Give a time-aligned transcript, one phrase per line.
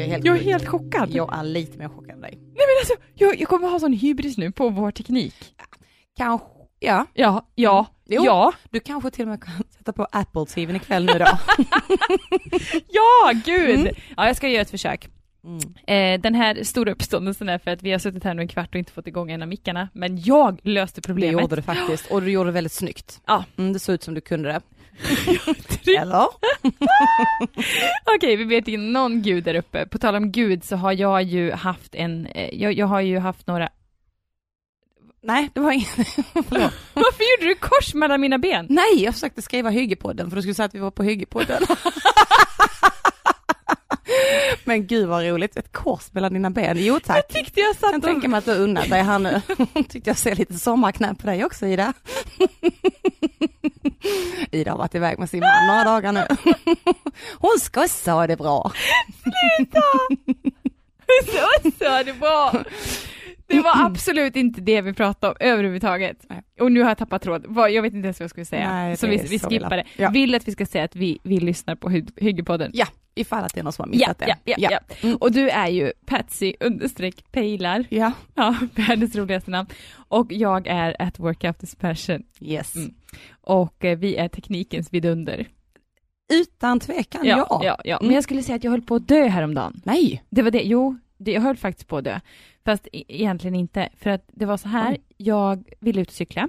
[0.00, 1.10] är helt jag är helt chockad.
[1.10, 2.34] Jag är lite mer chockad än dig.
[2.34, 5.34] Nej men alltså, jag, jag kommer ha sån hybris nu på vår teknik.
[6.16, 6.46] Kanske,
[6.78, 7.06] ja.
[7.14, 8.24] Ja, ja, Jo.
[8.24, 11.26] ja, Du kanske till och med kan sätta på Apple-tvn ikväll nu då.
[12.88, 13.80] ja, gud!
[13.80, 13.94] Mm.
[14.16, 15.08] Ja, jag ska göra ett försök.
[15.44, 15.58] Mm.
[16.16, 18.68] Eh, den här stora uppståndelsen är för att vi har suttit här nu en kvart
[18.74, 21.42] och inte fått igång en av mickarna, men jag löste Det problemet.
[21.42, 23.20] gjorde du faktiskt, och du gjorde det väldigt snyggt.
[23.26, 23.44] Ja.
[23.58, 24.60] Mm, det såg ut som du kunde det.
[26.00, 26.26] Eller?
[28.16, 29.86] Okej, vi vet inte någon gud där uppe.
[29.86, 33.18] På tal om gud så har jag ju haft en, eh, jag, jag har ju
[33.18, 33.68] haft några,
[35.22, 35.96] Nej, det var inget.
[36.94, 38.66] Varför gjorde du kors mellan mina ben?
[38.70, 41.62] Nej, jag försökte skriva Hyggepodden för du skulle säga att vi var på Hyggepodden.
[44.64, 46.76] Men gud vad roligt, ett kors mellan dina ben.
[46.80, 47.16] Jo tack.
[47.16, 48.30] Jag tyckte jag Jag satt tänka och...
[48.30, 49.40] mig att du unnar dig här nu.
[49.88, 51.92] Tyckte jag ser lite sommarknä på dig också Ida.
[54.50, 56.26] Ida har varit iväg med sin man några dagar nu.
[57.38, 58.72] Hon ska ha det bra.
[61.26, 62.64] så sa det bra.
[63.50, 66.24] Det var absolut inte det vi pratade om överhuvudtaget.
[66.28, 66.42] Nej.
[66.60, 67.46] Och nu har jag tappat tråd.
[67.70, 68.72] Jag vet inte ens vad jag skulle säga.
[68.72, 69.84] Nej, så vi, vi så skippar det.
[69.96, 70.10] Ja.
[70.10, 72.70] Vill att vi ska säga att vi, vi lyssnar på Hy- Hyggepodden.
[72.74, 74.54] Ja, ifall att det är någon som har Ja, missat ja, det.
[74.58, 74.78] ja, ja.
[75.08, 75.16] Mm.
[75.16, 77.84] Och du är ju Patsy understreck Pejlar.
[77.88, 78.12] ja.
[78.34, 79.68] Ja, världens roligaste namn.
[80.08, 82.22] Och jag är at work after passion.
[82.40, 82.76] Yes.
[82.76, 82.94] Mm.
[83.40, 85.46] Och eh, vi är teknikens vidunder.
[86.32, 87.36] Utan tvekan, ja.
[87.50, 87.96] ja, ja, ja.
[88.00, 88.14] Men Mm.
[88.14, 89.80] jag skulle säga att jag höll på att dö häromdagen.
[89.84, 90.22] Nej.
[90.30, 92.20] Det var det, jo, det, jag höll faktiskt på att dö.
[92.70, 95.00] Fast e- egentligen inte, för att det var så här, Oj.
[95.16, 96.48] jag ville ut och cykla.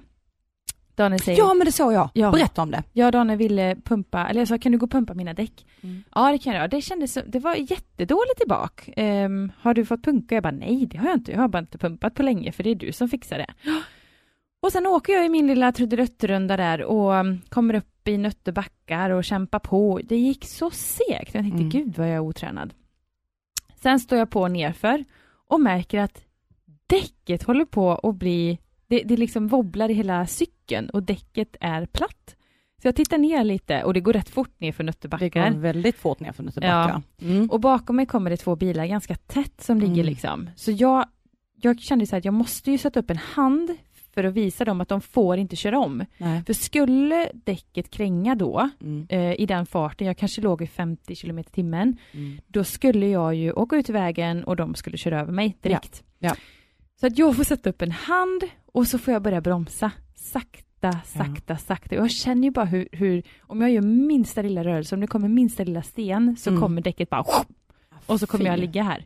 [0.96, 2.10] Daniel säger, Ja men det såg jag.
[2.14, 2.32] Ja.
[2.32, 2.84] Berätta om det.
[2.94, 5.66] jag Daniel ville pumpa, eller jag sa, kan du gå och pumpa mina däck?
[5.82, 6.04] Mm.
[6.16, 6.68] Ja, det kan jag göra.
[6.68, 8.90] Det kändes, det var jättedåligt i bak.
[8.98, 10.36] Ehm, har du fått punka?
[10.36, 11.32] Jag bara, nej, det har jag inte.
[11.32, 13.54] Jag har bara inte pumpat på länge, för det är du som fixar det.
[14.64, 19.10] Och sen åker jag i min lilla trudeluttrunda där och um, kommer upp i nötterbackar
[19.10, 20.00] och kämpar på.
[20.04, 21.34] Det gick så segt.
[21.34, 21.70] Jag tänkte, Mm.
[21.70, 22.74] gud vad jag är otränad.
[23.82, 25.04] Sen står jag på nerför
[25.52, 26.24] och märker att
[26.88, 31.86] däcket håller på att bli, det, det liksom wobblar i hela cykeln och däcket är
[31.86, 32.36] platt.
[32.82, 35.52] Så jag tittar ner lite och det går rätt fort ner för Det nötterbackar.
[35.52, 37.02] går väldigt fort ner för Nötterbackar.
[37.22, 37.50] Mm.
[37.50, 40.06] Och bakom mig kommer det två bilar ganska tätt som ligger Mm.
[40.06, 40.50] liksom.
[40.56, 41.06] Så jag,
[41.62, 43.78] jag kände så här att jag måste ju sätta upp en hand
[44.22, 46.06] för att visa dem att de får inte köra om.
[46.18, 46.44] Nej.
[46.46, 49.08] För skulle däcket kränga då, Mm.
[49.10, 52.40] eh, i den farten, jag kanske låg i 50 km timmen, Mm.
[52.48, 56.04] då skulle jag ju åka ut i vägen och de skulle köra över mig direkt.
[56.20, 56.36] Ja.
[57.00, 59.92] Så att jag får sätta upp en hand och så får jag börja bromsa.
[60.16, 61.96] Sakta, sakta, sakta.
[61.96, 65.08] Och jag känner ju bara hur, hur, om jag gör minsta lilla rörelse, om det
[65.08, 66.62] kommer minsta lilla sten, så Mm.
[66.62, 67.26] kommer däcket bara
[68.06, 69.06] och så kommer jag ligga här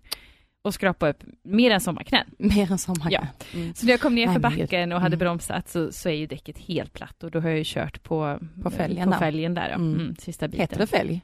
[0.65, 2.25] och skrapa upp mer än sommarknän.
[2.37, 3.11] Mer än sommarknä.
[3.51, 3.59] Ja.
[3.59, 3.73] Mm.
[3.73, 5.19] Så när jag kom ner för backen och hade Mm.
[5.19, 8.39] bromsat så, så är ju däcket helt platt och då har jag ju kört på,
[8.63, 9.19] På fälgen på där.
[9.19, 9.69] fälgen där.
[9.69, 9.75] Ja.
[9.75, 9.93] Mm.
[9.99, 10.61] Mm, sista biten.
[10.61, 11.21] Heter det fälg?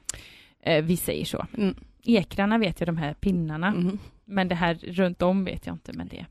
[0.62, 1.46] Eh, vi säger så.
[1.58, 1.74] Mm.
[2.04, 3.66] Ekrarna vet jag, de här pinnarna.
[3.68, 3.98] Mm.
[4.24, 6.26] Men det här runt om vet jag inte, men det...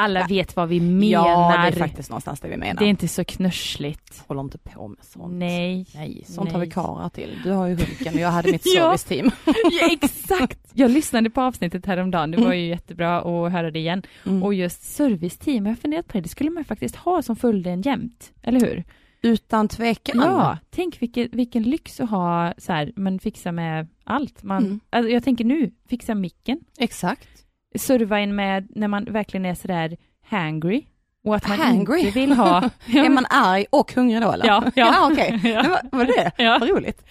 [0.00, 1.28] Alla vet vad vi menar.
[1.28, 2.74] Ja, det är faktiskt någonstans det vi menar.
[2.80, 4.24] Det är inte så knörsligt.
[4.26, 5.32] Håller inte på med sånt.
[5.34, 5.86] Nej.
[5.94, 6.66] Nej, sånt har Nej.
[6.68, 7.38] vi karlar till.
[7.44, 9.30] Du har ju Hulken och jag hade mitt serviceteam.
[9.80, 10.58] Ja, exakt!
[10.74, 14.02] Jag lyssnade på avsnittet häromdagen, det var ju jättebra att höra det igen.
[14.26, 14.42] Mm.
[14.42, 17.70] Och just serviceteam, jag har funderat på det, det skulle man faktiskt ha som följde
[17.70, 18.84] en jämt, eller hur?
[19.22, 20.20] Utan tvekan.
[20.20, 24.42] Ja, tänk vilken, vilken lyx att ha så här, man fixar med allt.
[24.42, 24.80] Man, Mm.
[24.90, 27.28] alltså, jag tänker nu, fixa micken, Exakt
[27.76, 30.86] serva in med när man verkligen är sådär hangry.
[31.28, 31.98] Och att man Hangry?
[32.00, 32.70] inte vill ha...
[32.86, 34.46] Är man arg och hungrig då eller?
[34.46, 34.86] Ja, ja.
[34.94, 35.40] ja okej.
[35.52, 35.62] Ja.
[35.62, 36.44] Det Var, det det?
[36.44, 36.56] Ja.
[36.60, 37.04] Vad roligt.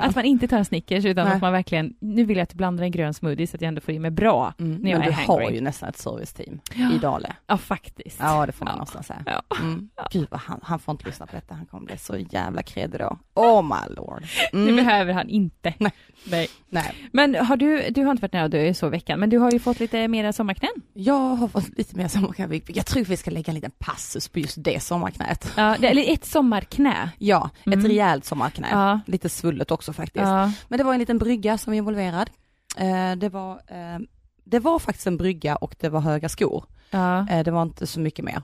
[0.00, 1.34] Att man inte tar en Snickers utan Nej.
[1.34, 3.68] att man verkligen, nu vill jag att du blandar en grön smoothie så att jag
[3.68, 4.54] ändå får i mig bra.
[4.58, 4.74] Mm.
[4.76, 5.54] när jag Men är du har hangry.
[5.54, 6.60] ju nästan ett serviceteam
[6.94, 7.32] i Dale.
[7.46, 8.16] Ja, faktiskt.
[8.20, 8.80] Ja, det får man Ja.
[8.80, 9.22] nästan säga.
[9.26, 9.56] Ja.
[9.60, 9.88] Mm.
[10.12, 13.00] Gud vad han, han får inte lyssna på detta, han kommer bli så jävla kredig
[13.00, 13.18] då.
[13.34, 14.22] Oh my lord.
[14.52, 14.76] Det Mm.
[14.76, 15.74] behöver han inte.
[15.78, 15.92] Nej.
[16.24, 16.48] Nej.
[16.68, 19.30] Nej, Men har du, du har inte varit nära att dö i så veckan, men
[19.30, 20.70] du har ju fått lite mera sommarknän.
[20.94, 22.60] jag har fått lite mer sommarknä.
[22.66, 25.52] Jag tror vi ska lägga en liten passus på just det sommarknät.
[25.56, 27.10] Ja, det, eller ett sommarknä.
[27.18, 27.78] Ja, Mm.
[27.78, 28.68] ett rejält sommarknä.
[28.70, 29.00] Ja.
[29.06, 30.22] Lite svullet också faktiskt.
[30.26, 30.52] Ja.
[30.68, 32.30] Men det var en liten brygga som var involverad.
[32.76, 33.98] Eh, det, var, eh,
[34.44, 36.64] det var faktiskt en brygga och det var höga skor.
[36.90, 37.28] Ja.
[37.28, 38.42] Eh, det var inte så mycket mer.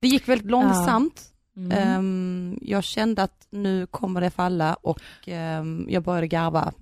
[0.00, 1.22] Det gick väldigt långsamt.
[1.56, 1.72] Mm.
[1.72, 6.72] Ehm, jag kände att nu kommer det falla och ehm, jag började garva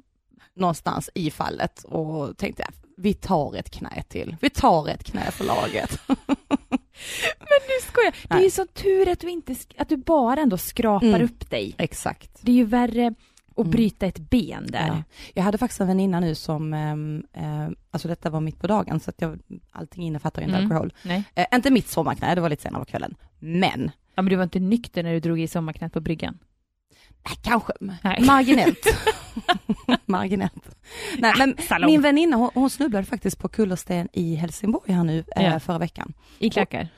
[0.56, 2.64] någonstans i fallet och tänkte
[2.96, 4.36] vi tar ett knä till.
[4.40, 5.98] Vi tar ett knä för laget.
[7.38, 8.14] Men du skojar.
[8.28, 11.22] Det är ju så tur att du inte, att du bara ändå skrapar Mm.
[11.24, 11.74] upp dig.
[11.78, 12.30] Exakt.
[12.42, 13.14] Det är ju värre
[13.54, 13.70] och Mm.
[13.70, 14.86] bryta ett ben där.
[14.86, 15.02] Ja.
[15.34, 19.00] Jag hade faktiskt en väninna nu som, ehm, eh, alltså detta var mitt på dagen
[19.00, 19.38] så att jag,
[19.72, 20.70] allting innefattar ju inte Mm.
[20.72, 20.92] alkohol.
[21.02, 21.24] Nej.
[21.34, 23.14] Eh, inte mitt sommarknä, det var lite senare på kvällen.
[23.38, 26.38] Men, Ja, men du var inte nykter när du drog i sommarknät på bryggan?
[27.28, 28.22] Nej, kanske Nej.
[28.26, 28.86] marginellt.
[30.06, 30.76] marginellt.
[31.18, 31.90] Nej, men Salong.
[31.90, 35.60] min väninna hon, hon snubblade faktiskt på kullersten i Helsingborg här nu eh, Ja.
[35.60, 36.12] förra veckan.
[36.38, 36.88] I klackar?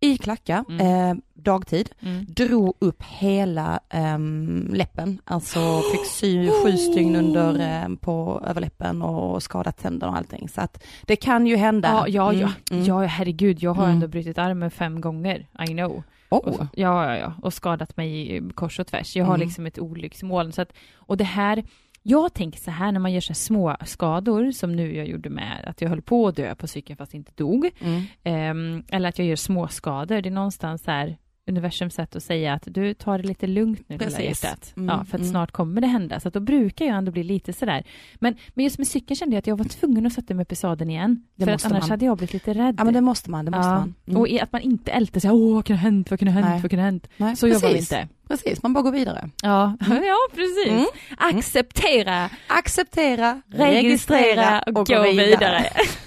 [0.00, 1.10] I klackar, Mm.
[1.10, 1.90] eh, dagtid.
[2.00, 2.24] Mm.
[2.28, 9.42] drog upp hela ehm, läppen, alltså fick sy sju stygn under ehm, på överläppen och
[9.42, 10.48] skadat tänderna och allting.
[10.48, 11.88] Så att det kan ju hända.
[11.88, 12.38] Ja, ja, ja.
[12.40, 12.84] Mm, mm.
[12.84, 13.94] ja, herregud, jag har Mm.
[13.94, 16.02] ändå brutit armen fem gånger, I know.
[16.30, 16.38] Oh.
[16.38, 19.16] Och, ja, ja, ja, och skadat mig i kors och tvärs.
[19.16, 19.46] Jag har Mm.
[19.46, 20.52] liksom ett olycksmoln.
[20.52, 21.64] Så att, och det här,
[22.02, 25.64] jag tänker så här när man gör så små skador, som nu jag gjorde med
[25.66, 28.02] att jag höll på att dö på cykeln fast inte dog, Mm.
[28.24, 30.20] ehm, eller att jag gör små skador.
[30.20, 31.16] det är någonstans så här
[31.46, 34.72] universums sätt att säga att du tar det lite lugnt nu lilla hjärtat.
[34.76, 35.30] Mm, ja, för att mm.
[35.30, 36.20] snart kommer det hända.
[36.20, 37.84] Så att då brukar jag ändå bli lite sådär.
[38.14, 40.52] Men, men just med cykeln kände jag att jag var tvungen att sätta mig upp
[40.52, 41.22] i sadeln igen.
[41.34, 41.90] Det för att annars man.
[41.90, 42.74] hade jag blivit lite rädd.
[42.78, 43.94] Ja men det måste man, det måste Ja, man.
[44.06, 44.20] Mm.
[44.20, 46.52] Och att man inte älter sig, åh vad kunde ha hänt, vad kunde ha hänt,
[46.52, 46.62] Nej.
[46.62, 47.08] vad kunde ha hänt.
[47.16, 48.08] Nej, Så jobbar vi inte.
[48.28, 49.30] Precis, man bara går vidare.
[49.42, 50.68] Ja, ja precis.
[50.68, 50.86] Mm.
[51.16, 55.64] Acceptera, Acceptera, registrera och, gå vidare.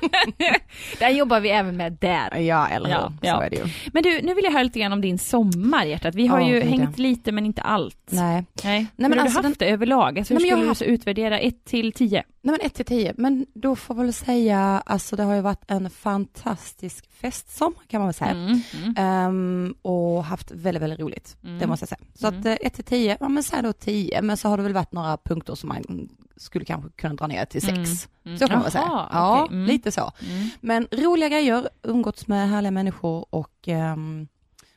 [0.98, 2.36] där jobbar vi även med där.
[2.36, 2.94] Ja, eller hur?
[2.94, 3.44] Ja, Så ja.
[3.44, 3.62] är det ju.
[3.92, 6.14] Men du, nu vill jag höra lite grann om din sommar hjärtat.
[6.14, 7.98] Vi har Ja, ju gud, hängt lite men inte allt.
[8.10, 8.44] Nej.
[8.64, 8.86] Nej.
[8.96, 10.18] men Hur har alltså du haft det överlag?
[10.18, 12.22] Alltså, hur Nej, men jag skulle har du så utvärdera 1 till 10?
[12.42, 15.40] Nej men 1 till 10, men då får jag väl säga, alltså det har ju
[15.40, 18.30] varit en fantastisk festsommar kan man väl säga.
[18.30, 18.60] Mm.
[18.82, 18.94] Mm.
[18.96, 21.36] Ehm, och haft väldigt, väldigt roligt.
[21.44, 21.58] Mm.
[21.58, 22.00] Det måste jag säga.
[22.14, 22.40] Så Mm.
[22.40, 24.92] att 1 till 10, ja men säg då 10, men så har det väl varit
[24.92, 27.72] några punkter som man skulle kanske kunna dra ner till 6.
[27.72, 27.86] Mm.
[28.24, 28.38] Mm.
[28.38, 28.84] Så kan man väl säga.
[29.12, 29.46] Ja.
[29.50, 29.64] Mm.
[29.66, 30.12] lite så.
[30.30, 30.48] Mm.
[30.60, 34.28] Men roliga grejer, umgåtts med härliga människor och, ehm,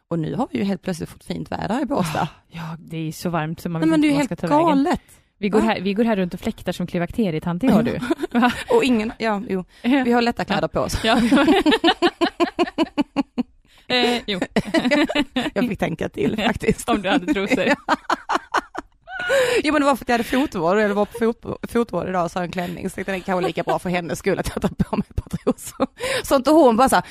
[0.07, 2.27] och nu har vi ju helt plötsligt fått fint väder i Båstad.
[2.47, 4.27] Ja, det är så varmt som man vet men det är inte ju vad man
[4.29, 4.83] helt ska ta vägen.
[4.83, 5.01] galet.
[5.37, 7.99] Vi går, här, vi går här runt och fläktar som klimakterietanter har du.
[8.75, 10.97] Och ingen, ja jo, vi har lätta kläder på oss.
[11.03, 11.17] Ja.
[13.87, 14.39] eh, jo,
[15.53, 16.89] Jag fick tänka till faktiskt.
[16.89, 17.73] om du hade trosor.
[19.63, 22.25] Jo men det var för att jag hade fotvård, eller var på fot, fotvård idag
[22.25, 24.19] och så har en klänning, så tänkte jag det kan vara lika bra för hennes
[24.19, 25.87] skull att jag tar på mig ett par trosor.
[26.23, 27.05] Så inte hon bara så här,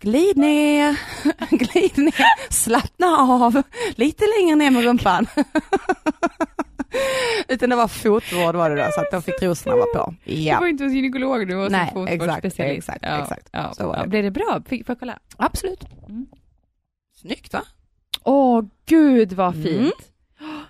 [0.00, 1.00] glid ner,
[1.50, 3.62] glid ner, slappna av,
[3.94, 5.26] lite längre ner med rumpan.
[7.48, 10.14] Utan det var fotvård var det då, så att de fick trosorna vara på.
[10.24, 12.78] Du Ja, var inte hos gynekolog du var Nej, exakt, fotvårdsspecialist.
[12.88, 13.48] exakt, ja, exakt.
[13.52, 14.08] Ja, Så var det.
[14.08, 14.62] Blev det bra?
[14.66, 15.18] Fick, får jag kolla?
[15.36, 15.84] absolut.
[16.08, 16.26] Mm.
[17.20, 17.62] Snyggt va?
[18.22, 19.66] Åh gud vad fint.
[19.66, 19.90] Mm.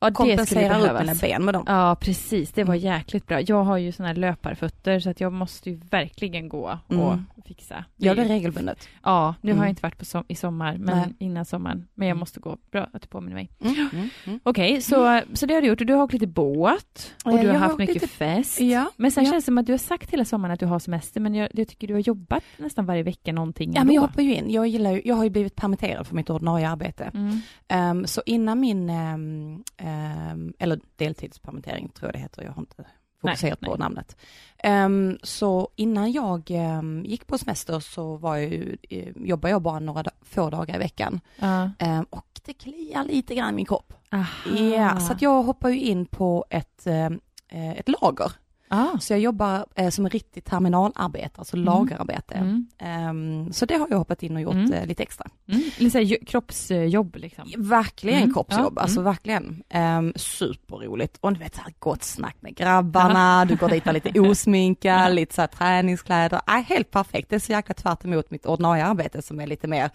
[0.00, 1.64] Ja, det skulle Kompensera upp mina ben med dem.
[1.66, 2.52] Ja, precis.
[2.52, 2.84] Det var Mm.
[2.86, 3.40] jäkligt bra.
[3.40, 7.26] Jag har ju såna här löparfötter så att jag måste ju verkligen gå och Mm.
[7.46, 7.84] Fixa.
[7.96, 8.88] Gör det regelbundet.
[9.02, 9.62] Ja, nu har Mm.
[9.64, 11.14] jag inte varit på som, i sommar, men Nej.
[11.18, 11.88] innan sommaren.
[11.94, 12.20] Men jag Mm.
[12.20, 12.56] måste gå.
[12.70, 13.50] Bra att du påminner mig.
[13.60, 13.74] Mm.
[13.92, 14.08] Mm.
[14.26, 14.40] Mm.
[14.42, 15.80] Okej, så, så det har du gjort.
[15.80, 17.94] Och du har åkt lite båt och Eh, du har jag har haft åkt mycket
[17.94, 18.60] lite- fest.
[18.60, 19.30] Ja, Men sen ja.
[19.30, 21.48] känns det som att du har sagt hela sommaren att du har semester, men jag,
[21.54, 24.10] jag tycker du har jobbat nästan varje vecka någonting Ja men jag ändå.
[24.12, 27.10] hoppar ju in, jag gillar ju, jag har ju blivit permitterad från mitt ordinarie arbete.
[27.14, 27.40] Mm.
[27.68, 32.84] Ehm, så innan min, ehm, ehm, eller deltidspermittering tror jag det heter, jag har inte
[33.26, 33.84] fokuserat Nej, på nej.
[33.84, 34.16] namnet.
[34.58, 39.62] Ehm, så innan jag ehm, gick på semester så var jag ju, eh, jobbade jag
[39.62, 41.20] bara några da- få dagar i veckan.
[41.38, 41.70] Ja.
[41.78, 43.92] Ehm, och det kliar lite grann i min kropp.
[44.76, 47.10] Ja, så att jag hoppar ju in på ett, eh,
[47.78, 48.32] ett lager.
[48.68, 48.98] Ah.
[48.98, 52.34] Så jag jobbar eh, som en riktig terminalarbetare, alltså lagerarbete.
[52.34, 52.66] Mm.
[52.78, 54.72] Ehm, så det har jag hoppat in och gjort Mm.
[54.72, 55.26] eh, lite extra.
[55.48, 55.62] Mm.
[55.78, 57.52] Lite här, jo- kroppsjobb liksom.
[57.56, 59.04] Verkligen Mm, kroppsjobb, ja, alltså mm.
[59.12, 59.62] verkligen.
[59.74, 61.16] Um, superroligt.
[61.20, 64.20] Och du vet, så här, gott snack med grabbarna, du går dit och är lite
[64.30, 66.40] osminkad, lite så här träningskläder.
[66.48, 69.68] Äh, helt perfekt, det är så jäkla tvärt emot mitt ordinarie arbete som är lite
[69.68, 69.90] mer,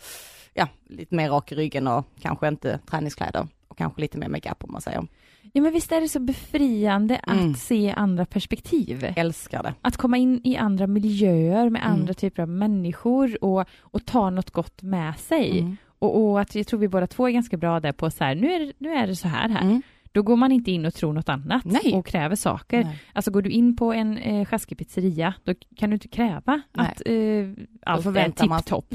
[0.54, 3.48] ja, lite mer rak i ryggen och kanske inte träningskläder.
[3.68, 5.08] Och kanske lite mer makeup om man säger.
[5.54, 7.52] Ja men visst är det så befriande Mm.
[7.52, 9.14] att se andra perspektiv?
[9.16, 9.74] Älskar det.
[9.82, 11.94] Att komma in i andra miljöer med Mm.
[11.94, 15.60] andra typer av människor och, och ta något gott med sig.
[15.60, 15.78] Mm.
[16.00, 18.36] Och, och att jag tror vi båda två är ganska bra där på så här,
[18.36, 19.62] nu är, det- nu är det så här här.
[19.62, 19.82] Mm.
[20.14, 21.94] Då går man inte in och tror något annat Nej.
[21.94, 22.84] och kräver saker.
[22.84, 23.00] Nej.
[23.14, 26.88] Alltså går du in på en eh, sjaskig pizzeria, då kan du inte kräva Nej.
[26.88, 28.12] att eh, allt är
[28.60, 28.94] tipptopp.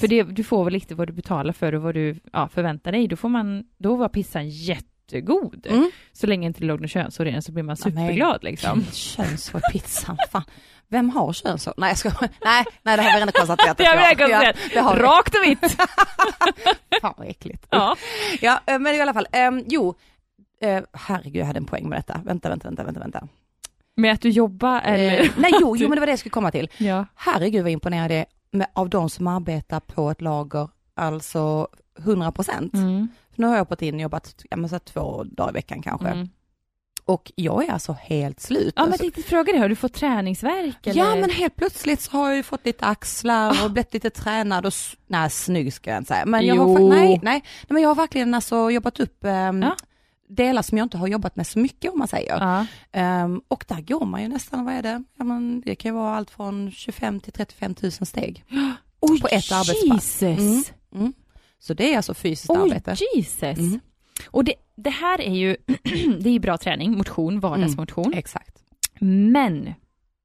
[0.00, 2.92] För det, du får väl lite vad du betalar för och vad du ja, förväntar
[2.92, 3.08] dig.
[3.08, 4.48] Då, får man, då var pizzan
[5.12, 5.66] jättegod.
[5.70, 5.90] Mm.
[6.12, 8.84] Så länge inte det låg något könshår i den så blir man superglad liksom.
[8.92, 10.44] Könshår i pizzan, fan.
[10.88, 11.74] Vem har könshår?
[11.76, 12.12] Nej jag ska
[12.44, 13.70] nej, nej det har vi redan konstaterat.
[13.70, 14.56] att Det har vi redan konstaterat.
[14.74, 14.96] Ja, har.
[14.96, 15.76] Rakt och vitt!
[17.00, 17.66] Fan vad äckligt.
[17.70, 17.96] ja.
[18.40, 19.94] Ja, eh, men i alla fall, ehm, jo,
[20.62, 22.20] eh, herregud jag hade en poäng med detta.
[22.24, 23.28] Vänta, vänta, vänta, vänta, vänta.
[23.96, 25.20] Med att du jobbar eller?
[25.22, 26.68] Eh, nej, jo, jo, men det var det jag skulle komma till.
[26.76, 27.06] Ja.
[27.14, 28.18] Herregud vad imponerad jag
[28.52, 32.74] är av de som arbetar på ett lager, alltså 100 procent.
[32.74, 33.08] Mm.
[33.40, 36.08] Nu har jag hoppat in och jobbat ja, men så två dagar i veckan kanske.
[36.08, 36.28] Mm.
[37.04, 38.72] Och jag är alltså helt slut.
[38.76, 40.86] Ja, men alltså, jag tänkte fråga dig, har du fått träningsverk?
[40.86, 40.98] Eller?
[41.00, 44.66] Ja men helt plötsligt så har jag ju fått lite axlar och blivit lite tränad
[44.66, 44.72] och,
[45.06, 46.26] nej snygg ska jag inte säga.
[46.26, 46.88] Men jag har, Jo.
[46.88, 49.76] nej, nej, nej, men jag har verkligen alltså jobbat upp ehm, Ja.
[50.28, 52.36] delar som jag inte har jobbat med så mycket om man säger.
[52.40, 52.66] Ja.
[52.92, 55.04] Ehm, och där går man ju nästan, vad är det?
[55.18, 58.44] Ja, men det kan ju vara allt från 25 till 35 000 steg.
[59.00, 60.22] Oj, På ett arbetspass.
[60.22, 60.22] Jesus!
[60.22, 60.62] Mm.
[60.94, 61.12] Mm.
[61.62, 62.96] Så det är alltså fysiskt Oj, arbete.
[63.16, 63.42] Jesus!
[63.58, 63.80] Mm.
[64.30, 65.56] Och det, det här är ju,
[66.20, 68.14] det är bra träning, motion, vardagsmotion.
[68.14, 68.62] Exakt.
[69.00, 69.74] Men,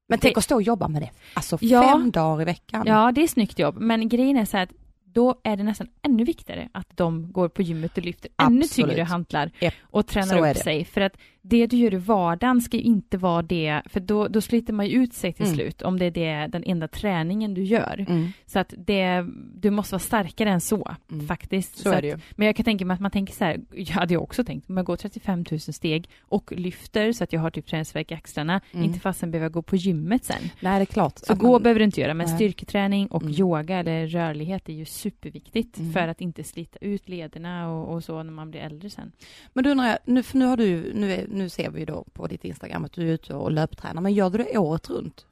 [0.08, 1.82] Men tänk att stå och jobba med det, alltså Ja.
[1.82, 2.82] fem dagar i veckan.
[2.86, 4.72] ja det är snyggt jobb, men grejen är så här att
[5.04, 8.90] då är det nästan ännu viktigare att de går på gymmet och lyfter ännu Absolut.
[8.90, 9.74] tyngre hantlar Japp.
[9.82, 10.84] och tränar upp sig.
[10.84, 11.12] För att
[11.48, 14.86] det du gör i vardagen ska ju inte vara det, för då, då sliter man
[14.86, 15.56] ju ut sig till Mm.
[15.56, 18.04] slut om det är det, den enda träningen du gör.
[18.08, 18.28] Mm.
[18.46, 21.26] Så att det, du måste vara starkare än så, Mm.
[21.26, 21.76] faktiskt.
[21.78, 22.18] Så är att, det ju.
[22.32, 24.76] Men jag kan tänka mig att man tänker så här, jag hade också tänkt, om
[24.76, 28.60] jag går 35 000 steg och lyfter så att jag har typ träningsvärk i axlarna,
[28.72, 28.84] Mm.
[28.84, 30.42] inte fastän behöver jag gå på gymmet sen.
[30.60, 31.18] Nej det är klart.
[31.18, 32.36] Så att gå man- behöver du inte göra, men Nej.
[32.36, 33.34] styrketräning och Mm.
[33.34, 35.92] yoga eller rörlighet är ju superviktigt Mm.
[35.92, 39.12] för att inte slita ut lederna och, och så när man blir äldre sen.
[39.52, 41.86] Men du undrar jag, nu, för nu har du, nu, är, nu ser vi ju
[41.86, 44.90] då på ditt Instagram att du är ute och löptränar, men gör du det året
[44.90, 45.26] runt?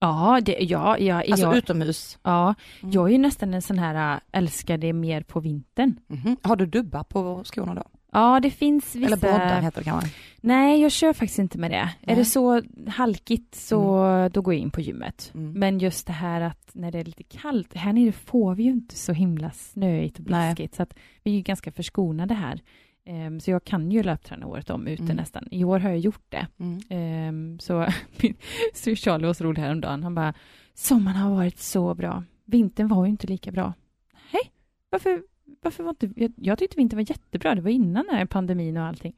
[0.00, 2.18] Ja, det, ja, ja, Alltså ja, utomhus?
[2.22, 2.92] ja, Mm.
[2.92, 6.00] jag är ju nästan en sån här, äh, älskar det mer på vintern.
[6.06, 6.36] Mhm.
[6.42, 7.82] Har du dubbar på skorna då?
[8.12, 9.06] Ja, det finns vissa...
[9.06, 10.10] Eller broddar heter det kanske?
[10.40, 11.76] Nej, jag kör faktiskt inte med det.
[11.76, 12.16] Är Nej.
[12.16, 13.78] det så halkigt så
[14.32, 15.30] då går jag in på gymmet.
[15.34, 15.52] Mm.
[15.52, 18.70] Men just det här att när det är lite kallt, här nere får vi ju
[18.70, 22.60] inte så himla snöigt och blaskigt så att vi är ju ganska förskonade här.
[23.10, 25.16] Ehm, så jag kan ju löpträna året om ute Mm.
[25.16, 25.48] nästan.
[25.50, 26.46] I år har jag gjort det.
[26.58, 26.80] Mm.
[26.88, 27.86] Ehm, så,
[28.74, 30.02] så Charlie var så rolig häromdagen.
[30.02, 30.34] Han bara,
[30.74, 32.24] sommaren har varit så bra.
[32.44, 33.72] Vintern var ju inte lika bra.
[34.30, 34.52] Hej,
[34.90, 35.22] varför,
[35.62, 36.12] varför var inte...
[36.16, 37.54] Jag, jag tyckte vintern var jättebra.
[37.54, 39.14] Det var innan den här pandemin och allting.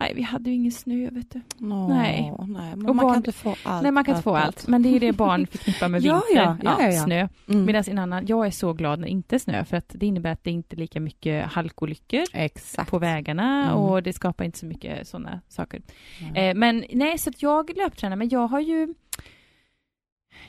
[0.00, 1.40] Nej, vi hade ju ingen snö, vet du.
[1.58, 2.32] Nå, Nej.
[2.48, 2.76] nej.
[2.76, 3.82] Men Och man barn- kan inte få allt.
[3.82, 4.66] Nej, man kan inte få allt.
[4.68, 6.22] Men det är det barn förknippar med vinter.
[6.34, 7.04] ja, ja, ja, ja.
[7.04, 7.28] Snö.
[7.48, 7.64] Mm.
[7.64, 10.06] Medan en annan, jag är så glad när det inte är snö, för att det
[10.06, 12.90] innebär att det inte är lika mycket halkolyckor Exakt.
[12.90, 13.76] på vägarna Mm.
[13.76, 15.82] och det skapar inte så mycket sådana saker.
[16.20, 16.34] Mm.
[16.36, 18.94] Eh, men nej, så att jag löptränar, men jag har ju...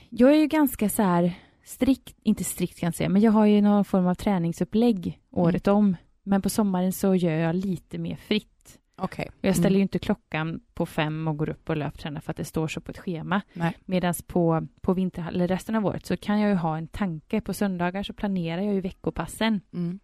[0.10, 1.34] Jag är ju ganska så här
[1.66, 5.68] strikt, inte strikt kan jag säga, men jag har ju någon form av träningsupplägg året
[5.68, 5.96] om.
[6.24, 8.78] Men på sommaren så gör jag lite mer fritt.
[9.02, 9.30] Okej.
[9.42, 9.78] Jag ställer Mm.
[9.78, 12.82] ju inte klockan på fem och går upp och löptränar för att det står så
[12.82, 13.42] på ett schema.
[13.86, 17.42] Medan på, på vinter, eller resten av året så kan jag ju ha en tanke.
[17.42, 19.62] På söndagar så planerar jag ju veckopassen.
[19.74, 20.00] Mm.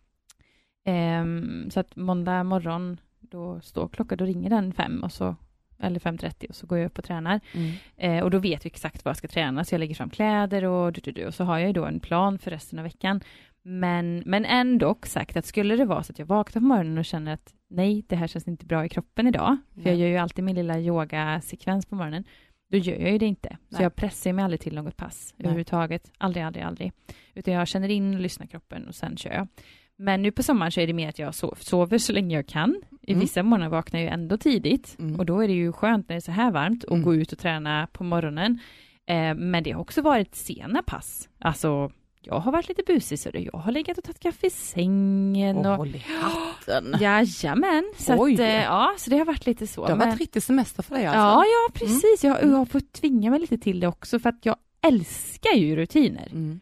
[0.86, 5.36] Ehm, så att måndag morgon, då står klockan, då ringer den fem och så
[5.80, 7.40] eller 5.30 och så går jag upp och tränar.
[7.54, 7.72] Mm.
[7.98, 10.64] Eh, och då vet jag exakt vad jag ska träna, så jag lägger fram kläder
[10.64, 12.84] och, du, du, du, och så har jag ju då en plan för resten av
[12.84, 13.22] veckan.
[13.66, 17.06] Men, men ändå sagt att skulle det vara så att jag vaknar på morgonen och
[17.06, 20.18] känner att nej, det här känns inte bra i kroppen idag, för jag gör ju
[20.18, 22.24] alltid min lilla yogasekvens på morgonen,
[22.72, 23.50] då gör jag ju det inte.
[23.70, 23.84] Så Nej.
[23.84, 25.46] jag pressar mig aldrig till något pass Nej.
[25.46, 26.12] överhuvudtaget.
[26.18, 26.92] Aldrig, aldrig, aldrig.
[27.34, 29.48] Utan jag känner in och lyssnar kroppen och sen kör jag.
[29.98, 32.48] Men nu på sommaren så är det mer att jag sov, sover så länge jag
[32.48, 32.82] kan.
[33.02, 33.22] I Mm.
[33.22, 35.20] vissa månader vaknar jag ju ändå tidigt Mm.
[35.20, 37.04] och då är det ju skönt när det är så här varmt att Mm.
[37.04, 38.60] gå ut och träna på morgonen.
[39.06, 41.30] Eh, men det har också varit sena pass.
[41.40, 41.92] Alltså,
[42.24, 43.30] jag har varit lite busig så.
[43.34, 46.96] Jag har legat och tagit kaffe i sängen Och håll i hatten.
[47.02, 48.34] Jajamän, så, Oj.
[48.34, 49.86] att, eh, ja, så det har varit lite så.
[49.86, 51.20] Det har men- varit riktig semester för dig alltså?
[51.20, 52.24] Ja, ja precis.
[52.24, 54.56] Jag, jag har fått tvinga mig lite till det också för att jag
[54.88, 56.28] älskar ju rutiner.
[56.32, 56.60] Mm.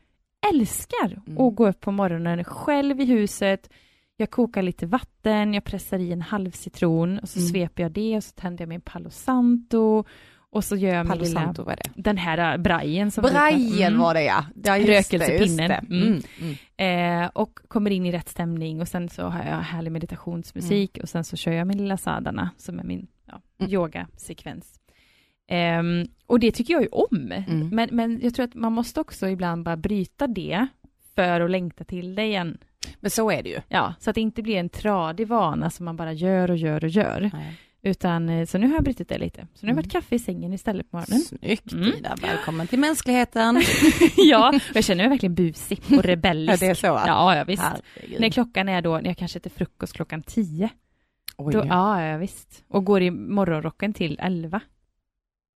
[0.54, 1.42] Älskar Mm.
[1.48, 3.70] att gå upp på morgonen själv i huset.
[4.18, 7.50] Jag kokar lite vatten, jag pressar i en halv citron och så Mm.
[7.50, 10.04] sveper jag det och så tänder jag min Palo Santo
[10.52, 11.76] och så gör jag min lilla, det?
[11.96, 14.00] den här äh, brajen som Brajen Mm.
[14.00, 14.46] var det ja.
[14.64, 15.38] ja just Rökelsepinnen.
[15.70, 15.96] Det, just det.
[15.96, 16.22] Mm.
[16.40, 16.56] Mm.
[16.78, 17.24] Mm.
[17.24, 21.10] Eh, och kommer in i rätt stämning och sen så har jag härlig meditationsmusik och
[21.10, 23.74] sen så kör jag min lilla sadana som är min ja, Mm.
[23.74, 24.80] yogasekvens.
[25.48, 27.32] Ehm, och det tycker jag ju om.
[27.32, 27.70] Mm.
[27.70, 30.68] Men, men jag tror att man måste också ibland bara bryta det
[31.16, 32.58] för att längta till det igen.
[33.00, 33.60] Men så är det ju.
[33.68, 36.84] Ja, så att det inte blir en tradig vana som man bara gör och gör
[36.84, 37.30] och gör.
[37.34, 37.58] Nej.
[37.84, 39.48] Utan, eh, så nu har jag brutit det lite.
[39.54, 40.02] Så nu har det varit Mm.
[40.02, 41.20] kaffe i sängen istället på morgonen.
[41.20, 41.88] Snyggt Mm.
[41.94, 43.62] Ida, välkommen till mänskligheten.
[44.18, 46.60] ja, jag känner mig verkligen busig och Ja, rebellisk.
[46.60, 46.88] det är så?
[46.88, 47.64] Ja, ja visst.
[47.64, 48.22] Herregud.
[48.22, 50.70] När klockan är då, när jag kanske äter frukost klockan tio.
[51.38, 52.64] Oj, Då, ja, ja, visst.
[52.68, 54.62] Och går i morgonrocken till elva.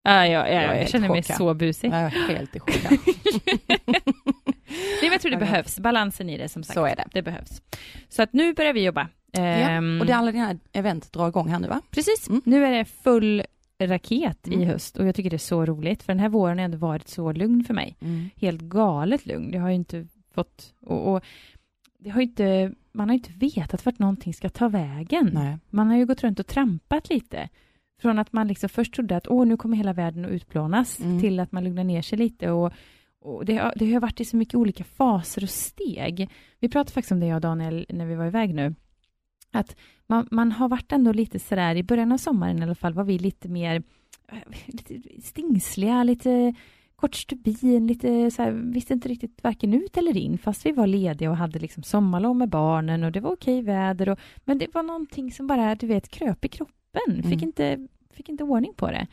[0.02, 1.36] Ja, ja, ja, Jag jag, känner mig chockad.
[1.36, 1.88] så busig.
[1.90, 2.76] Jag är helt i chock.
[5.08, 6.74] Nej, jag tror det behövs, balansen i det som sagt.
[6.74, 7.04] Så är det.
[7.12, 7.62] Det behövs.
[8.08, 9.08] Så att nu börjar vi jobba.
[9.32, 9.40] Ja.
[9.42, 11.80] Ehm, Och det är alla dina event drar igång här nu va?
[11.90, 12.42] Precis, Mm.
[12.44, 13.42] nu är det full
[13.82, 14.68] raket i Mm.
[14.68, 17.08] höst och jag tycker det är så roligt för den här våren har ändå varit
[17.08, 17.96] så lugn för mig.
[18.36, 19.52] Helt galet lugn.
[19.52, 21.24] Jag har ju inte fått, och, och
[21.98, 25.30] det har ju inte, man har ju inte vetat vart någonting ska ta vägen.
[25.34, 25.58] Nej.
[25.70, 27.48] Man har ju gått runt och trampat lite.
[28.02, 31.20] Från att man liksom först trodde att åh, nu kommer hela världen att utplånas, Mm.
[31.20, 32.50] till att man lugnar ner sig lite.
[32.50, 32.72] Och,
[33.26, 36.30] och det, har, det har varit i så mycket olika faser och steg.
[36.60, 38.74] Vi pratade faktiskt om det, jag och Daniel, när vi var iväg nu.
[39.50, 42.94] Att man, man har varit ändå lite sådär, i början av sommaren i alla fall,
[42.94, 43.82] var vi lite mer
[44.28, 46.54] eh, lite stingsliga, lite
[46.96, 50.86] kort stubin, lite så här, visste inte riktigt varken ut eller in, fast vi var
[50.86, 54.08] lediga och hade liksom sommarlov med barnen och det var okej väder.
[54.08, 57.22] Och, men det var någonting som bara, du vet, kröp i kroppen.
[57.22, 57.42] Fick, Mm.
[57.42, 59.06] inte, fick inte ordning på det.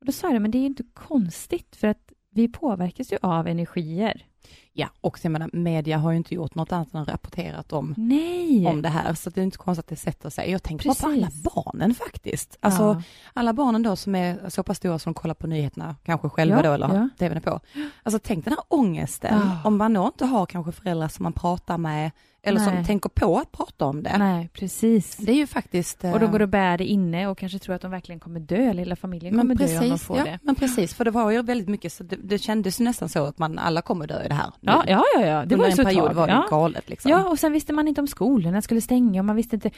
[0.00, 3.18] Och då sa jag men det är ju inte konstigt, för att vi påverkas ju
[3.22, 4.26] av energier.
[4.74, 8.66] Ja, och jag menar, media har ju inte gjort något annat än rapporterat om, Nej!
[8.66, 10.50] om det här, så det är inte konstigt att det sätter sig.
[10.50, 11.42] Jag tänker bara på alla Precis.
[11.42, 12.56] barnen faktiskt.
[12.60, 13.02] Alltså, ja.
[13.34, 16.62] alla barnen då som är så pass stora som kollar på nyheterna, kanske själva Ja,
[16.62, 17.08] då, eller ja.
[17.18, 17.60] tvn är på.
[18.02, 19.68] Alltså tänk den här ångesten, Ja.
[19.68, 22.10] om man då inte har kanske föräldrar som man pratar med,
[22.44, 22.84] eller som Nej.
[22.84, 24.18] tänker på att prata om det.
[24.18, 25.16] Nej, precis.
[25.16, 26.04] Det är ju faktiskt...
[26.04, 28.40] Och de eh, går och bär det inne och kanske tror att de verkligen kommer
[28.40, 30.38] dö, eller hela familjen kommer men dö om de precis, får ja, det.
[30.42, 33.24] men precis, för det var ju väldigt mycket så det, det kändes ju nästan så
[33.24, 34.50] att man alla kommer dö i det här.
[34.60, 35.44] Ja, ja, ja, ja.
[35.44, 36.14] det var Under ju en så ett period tag.
[36.14, 36.42] var det ja.
[36.44, 37.10] ju galet liksom.
[37.10, 39.70] Ja, och sen visste man inte om skolorna skulle stänga och man visste inte,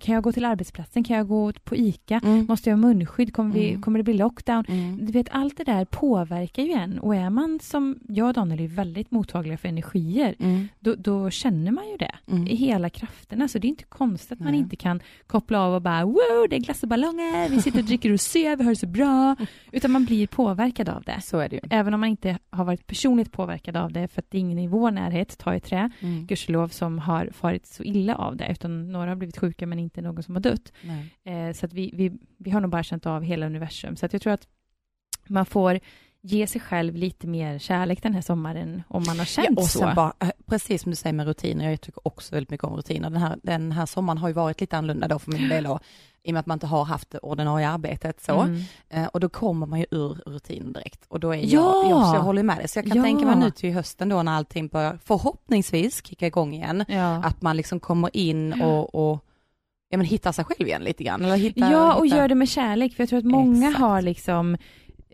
[0.00, 2.46] kan jag gå till arbetsplatsen, kan jag gå på ICA, Mm.
[2.48, 3.82] måste jag ha munskydd, kommer, vi, Mm.
[3.82, 4.64] kommer det bli lockdown?
[4.68, 5.06] Mm.
[5.06, 8.60] Du vet, allt det där påverkar ju en och är man som jag och Daniel
[8.60, 10.68] är väldigt mottagliga för energier, Mm.
[10.80, 12.46] då, då känner man ju det Mm.
[12.46, 15.82] i hela krafterna, så det är inte konstigt att man inte kan koppla av och
[15.82, 18.76] bara wow, det är glass och ballonger, vi sitter och dricker rosé, vi har det
[18.76, 19.36] så bra,
[19.72, 21.20] utan man blir påverkad av det.
[21.22, 21.60] Så är det ju.
[21.70, 24.58] Även om man inte har varit personligt påverkad av det, för att det är ingen
[24.58, 26.26] i vår närhet, ta i trä, Mm.
[26.26, 30.02] gudskelov, som har farit så illa av det, utan några har blivit sjuka men inte
[30.02, 30.72] någon som har dött.
[31.24, 33.96] Eh, så att vi, vi, vi har nog bara känt av hela universum.
[33.96, 34.48] Så att jag tror att
[35.28, 35.80] man får
[36.30, 39.68] ge sig själv lite mer kärlek den här sommaren, om man har känt Ja, och
[39.68, 39.92] så.
[39.96, 43.10] bara, eh, precis som du säger med rutiner, jag tycker också väldigt mycket om rutiner.
[43.10, 45.78] Den här, den här sommaren har ju varit lite annorlunda då för min del då,
[46.22, 48.40] i och med att man inte har haft det ordinarie arbetet så.
[48.40, 48.60] Mm.
[48.88, 51.04] Eh, och då kommer man ju ur rutinen direkt.
[51.08, 51.86] Och då är jag, Ja!
[51.90, 52.68] jag, så jag håller med dig.
[52.68, 53.02] Så jag kan Ja!
[53.02, 57.14] tänka mig nu till hösten då när allting börjar förhoppningsvis kicka igång igen, Ja.
[57.24, 59.24] att man liksom kommer in och, och
[59.88, 61.24] ja, men hittar sig själv igen lite grann.
[61.24, 62.16] Eller hittar, ja, och hittar...
[62.16, 63.80] gör det med kärlek, för jag tror att många Exakt.
[63.80, 64.56] har liksom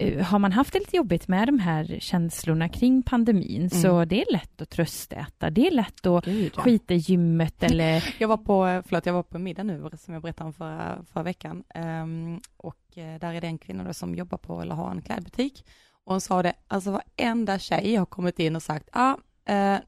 [0.00, 4.32] har man haft det lite jobbigt med de här känslorna kring pandemin, så det är
[4.32, 5.50] lätt att tröstäta.
[5.50, 6.62] Det är lätt att Gud, ja.
[6.62, 8.14] skita i gymmet eller...
[8.18, 11.22] Jag var på, förlåt, jag var på middag nu som jag berättade om förra, förra
[11.22, 11.64] veckan.
[11.74, 15.64] Ehm, och eh, där är det en kvinna som jobbar på eller har en klädbutik.
[16.04, 19.18] Och hon sa det, alltså varenda tjej har kommit in och sagt, ja, ah,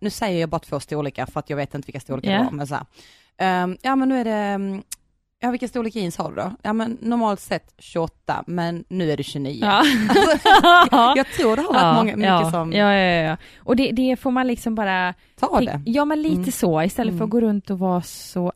[0.00, 2.38] nu säger jag bara två storlekar för att jag vet inte vilka storlekar Ja.
[2.38, 2.86] det var, men så här,
[3.36, 4.82] ehm, ja men nu är det, mm,
[5.46, 6.52] ja vilken storlek jeans har du då?
[6.62, 9.58] Ja men normalt sett 28, men nu är det 29.
[9.64, 9.82] Ja.
[11.16, 13.36] Jag tror det har varit många, mycket ja, som ja, ja, ja.
[13.58, 15.14] Och det, det får man liksom bara...
[15.40, 15.82] tar det.
[15.86, 16.52] Ja, men lite Mm.
[16.52, 17.24] så, istället för Mm.
[17.24, 18.52] att gå runt och vara så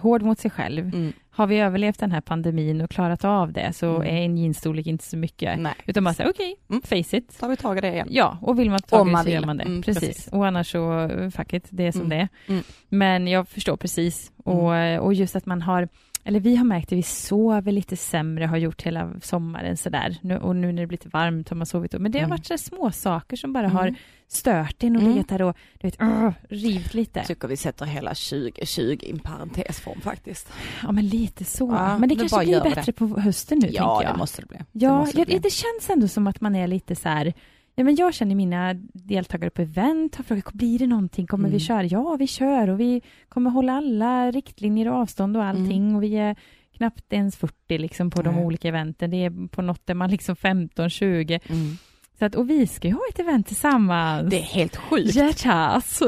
[0.00, 0.84] hård mot sig själv.
[0.94, 1.12] Mm.
[1.30, 4.02] Har vi överlevt den här pandemin och klarat av det så Mm.
[4.16, 5.58] är en jeansstorlek inte så mycket.
[5.58, 6.82] Nej, Utan bara säga okej, Mm.
[6.82, 7.38] face it.
[7.40, 8.08] tar vi tag i det igen.
[8.10, 9.46] Ja, och vill man ta det så gör vill.
[9.46, 9.64] man det.
[9.64, 10.00] Mm, precis.
[10.08, 10.28] precis.
[10.28, 12.08] Och annars så, fuck it, det är som Mm.
[12.10, 12.28] det är.
[12.52, 12.62] Mm.
[12.88, 14.32] Men jag förstår precis.
[14.44, 15.88] Och, och just att man har,
[16.24, 20.16] eller vi har märkt att vi sover lite sämre, har gjort hela sommaren sådär.
[20.20, 21.92] Nu, och nu när det blir lite varmt har man sovit.
[21.92, 22.30] Men det har Mm.
[22.30, 23.76] varit så små saker som bara Mm.
[23.76, 23.94] har
[24.28, 25.14] stört en och Mm.
[25.14, 27.18] legat där och du vet, uh, rivt lite.
[27.18, 30.48] Jag tycker vi sätter hela 2020 i en parentesform faktiskt.
[30.82, 31.68] Ja, men lite så.
[31.78, 34.14] Ja, men det kanske blir bättre på hösten nu, ja, tänker jag.
[34.14, 34.58] det måste det bli.
[34.58, 35.38] det Ja, det, bli.
[35.38, 37.32] det känns ändå som att man är lite så här,
[37.74, 41.52] ja men jag känner mina deltagare på event har frågat, blir det någonting, kommer Mm.
[41.58, 41.84] vi köra?
[41.84, 46.14] Ja, vi kör och vi kommer hålla alla riktlinjer och avstånd och allting och vi
[46.16, 46.36] är
[46.76, 48.44] knappt ens 40 liksom på de Mm.
[48.46, 49.10] Olika eventen.
[49.10, 51.40] Det är på något där man liksom 15, 20.
[51.46, 51.76] Mm.
[52.18, 54.30] Så att, och vi ska ju ha ett event tillsammans.
[54.30, 55.14] Det är helt sjukt.
[55.14, 56.02] Hjärtas!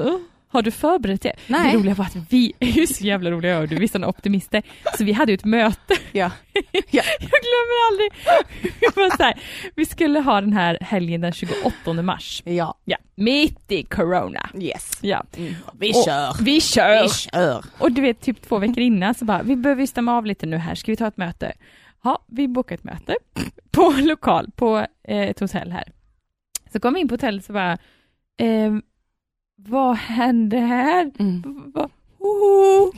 [0.54, 1.32] Har du förberett det?
[1.46, 1.72] Nej.
[1.72, 4.62] Det roliga var att vi är ju så jävla roliga och du vi är optimister.
[4.98, 5.94] Så vi hade ju ett möte.
[6.12, 6.30] Ja.
[6.52, 6.62] Ja.
[7.20, 8.12] Jag glömmer aldrig.
[8.96, 9.40] Vi, här,
[9.74, 12.42] vi skulle ha den här helgen den 28 mars.
[12.44, 14.50] Ja, Ja, mitt i corona.
[14.60, 14.98] yes.
[15.02, 15.54] Ja, Mm.
[15.78, 16.36] Vi Och- kör.
[16.44, 17.02] vi kör.
[17.02, 17.64] Vi kör.
[17.78, 20.46] Och du vet, typ två veckor innan så bara, vi behöver ju stämma av lite
[20.46, 21.52] nu här, ska vi ta ett möte?
[22.04, 23.16] Ja, vi bokar ett möte
[23.70, 25.92] på lokal, på eh, ett hotell här.
[26.72, 27.78] Så kom vi in på hotellet så bara,
[28.38, 28.82] ehm,
[29.68, 31.10] vad hände här?
[31.18, 31.42] Mm.
[31.74, 32.90] Va- oh,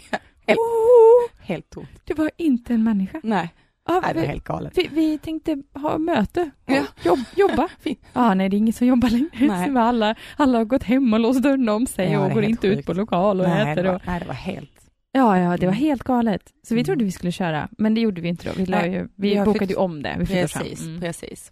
[0.46, 1.44] Helt- oh.
[1.46, 1.88] Helt tomt.
[2.04, 3.20] Det var inte en människa.
[3.22, 3.48] Nej,
[3.88, 4.78] Ja, Nej det vi, helt galet.
[4.78, 6.82] vi, vi tänkte ha möte, Ja.
[7.04, 7.68] jobb, jobba.
[8.12, 9.28] Ja, nej, det är ingen som jobbar längre.
[9.48, 9.76] Nej.
[9.78, 12.76] Alla, alla har gått hem och låst dörren om sig Ja, och går inte ut
[12.76, 12.86] sjukt.
[12.86, 13.82] på lokal och Nej, äter.
[13.82, 14.70] det Och, var, nej, det var helt...
[15.12, 15.84] Ja, ja, det var Mm.
[15.84, 16.42] helt galet.
[16.62, 16.84] Så vi Mm.
[16.84, 18.54] trodde vi skulle köra, men det gjorde vi inte då.
[18.56, 20.16] Vi, ju, vi bokade ju om det.
[20.18, 20.26] Vi.
[20.26, 21.00] Precis, Mm.
[21.00, 21.50] precis.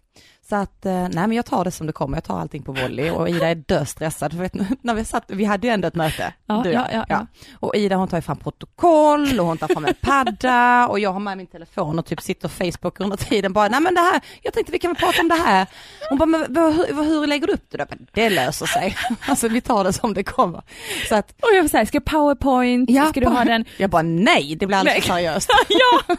[0.49, 2.73] Så att, eh, nej men jag tar det som det kommer, jag tar allting på
[2.73, 4.33] volley och Ida är döstressad.
[4.33, 6.33] För vet, när vi satt, vi hade ju ändå ett möte.
[6.47, 6.83] Ja, du jag.
[6.83, 7.27] ja, ja, ja.
[7.61, 11.13] Och Ida hon tar ju fram protokoll och hon tar fram en padda och jag
[11.13, 14.01] har med min telefon och typ sitter och Facebook under tiden bara, nej men det
[14.01, 15.67] här, jag tänkte vi kan väl prata om det här.
[16.09, 17.83] Hon bara, men hur, hur lägger du upp det då?
[17.83, 18.97] Jag bara, Det löser sig.
[19.29, 20.63] Alltså vi tar det som det kommer.
[21.09, 23.65] Så att, Och jag här, ska jag powerpoint, Ja, ska du ha den?
[23.79, 25.51] jag bara nej, det blir alldeles för seriöst.
[25.69, 26.17] ja!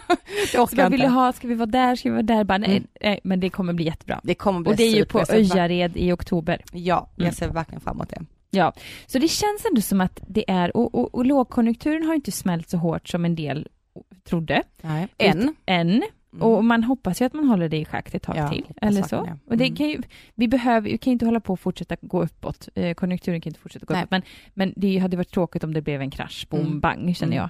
[0.52, 1.14] Det orkar Så jag vill inte.
[1.14, 2.44] ha, ska vi vara där, ska vi vara där?
[2.44, 2.88] Bara, nej, Mm.
[3.02, 4.15] nej, men det kommer bli jättebra.
[4.24, 6.62] Det kommer bli Och det är ju på Öjared i oktober.
[6.72, 7.34] Ja, jag Mm.
[7.34, 8.22] ser verkligen fram emot det.
[8.52, 8.74] Ja,
[9.06, 12.70] så det känns ändå som att det är, och, och, och lågkonjunkturen har inte smält
[12.70, 13.68] så hårt som en del
[14.24, 14.64] trodde.
[14.82, 15.08] Nej.
[15.18, 15.56] Än.
[15.66, 15.90] Än.
[15.90, 16.04] Mm.
[16.48, 18.66] Och man hoppas ju att man håller det i schack ett tag Ja, till.
[18.82, 19.24] Eller så.
[19.24, 19.38] det.
[19.48, 19.76] Och det Mm.
[19.76, 20.02] kan ju,
[20.36, 22.70] vi behöver, vi kan ju inte hålla på och fortsätta gå uppåt.
[22.76, 24.04] Eh, konjunkturen kan inte fortsätta gå Nej.
[24.04, 24.12] uppåt.
[24.12, 24.22] Men,
[24.54, 26.80] men det hade varit tråkigt om det blev en krasch, boom, Mm.
[26.80, 27.50] bang, känner Mm.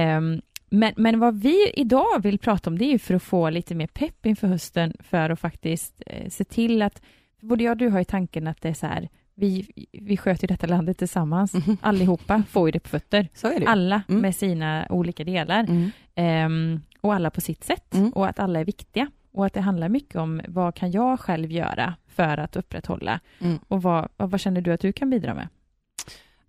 [0.00, 3.50] Ehm, men, men vad vi idag vill prata om, det är ju för att få
[3.50, 7.02] lite mer pepp inför hösten, för att faktiskt eh, se till att,
[7.40, 10.48] både jag och du har ju tanken att det är så här, vi, vi sköter
[10.48, 11.52] detta landet tillsammans.
[11.54, 11.76] Mhm.
[11.80, 13.28] Allihopa får ju det på fötter.
[13.34, 13.66] Så är det.
[13.66, 14.20] Alla Mm.
[14.22, 15.60] med sina olika delar.
[15.64, 15.90] Mm.
[16.14, 17.94] Ehm, och alla på sitt sätt.
[17.94, 18.10] Mm.
[18.10, 19.10] Och att alla är viktiga.
[19.32, 23.20] Och att det handlar mycket om vad kan jag själv göra för att upprätthålla?
[23.40, 23.58] Mm.
[23.68, 25.48] Och vad, och vad känner du att du kan bidra med?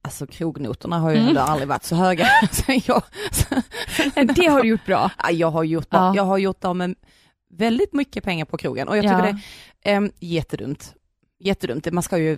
[0.08, 1.38] Alltså krognotorna har ju Mm.
[1.38, 2.28] aldrig varit så höga.
[2.88, 3.04] jag,
[4.36, 5.12] Det har du gjort bra.
[5.24, 6.13] Ja, jag har gjort, Ja.
[6.15, 6.96] jag har gjort av med
[7.54, 9.38] väldigt mycket pengar på krogen och jag tycker Ja.
[9.84, 10.93] det är um, jättedumt.
[11.39, 12.38] Jättedumt, man ska ju,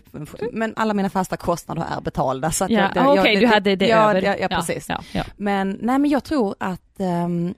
[0.51, 2.51] men alla mina fasta kostnader är betalda.
[2.51, 4.21] Så att Ja, ah, Okej, det- du hade det ja, över.
[4.21, 4.87] Ja, ja, precis.
[5.37, 7.53] Men nej men jag tror att, ehm,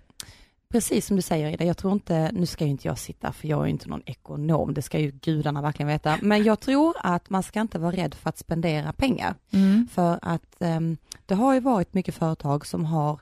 [0.71, 3.47] precis som du säger Ida, jag tror inte, nu ska ju inte jag sitta för
[3.47, 7.29] jag är inte någon ekonom, det ska ju gudarna verkligen veta, men jag tror att
[7.29, 9.36] man ska inte vara rädd för att spendera pengar.
[9.51, 9.88] Mm.
[9.91, 13.19] För att ehm, det har ju varit mycket företag som har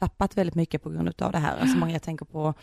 [0.00, 1.56] tappat väldigt mycket på grund av det här.
[1.60, 2.54] Alltså många jag tänker på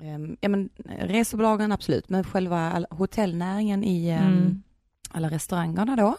[0.00, 0.68] um, ja, men,
[1.00, 4.62] resebolagen absolut, men själva hotellnäringen i ehm, Mm.
[5.10, 6.16] alla restaurangerna då.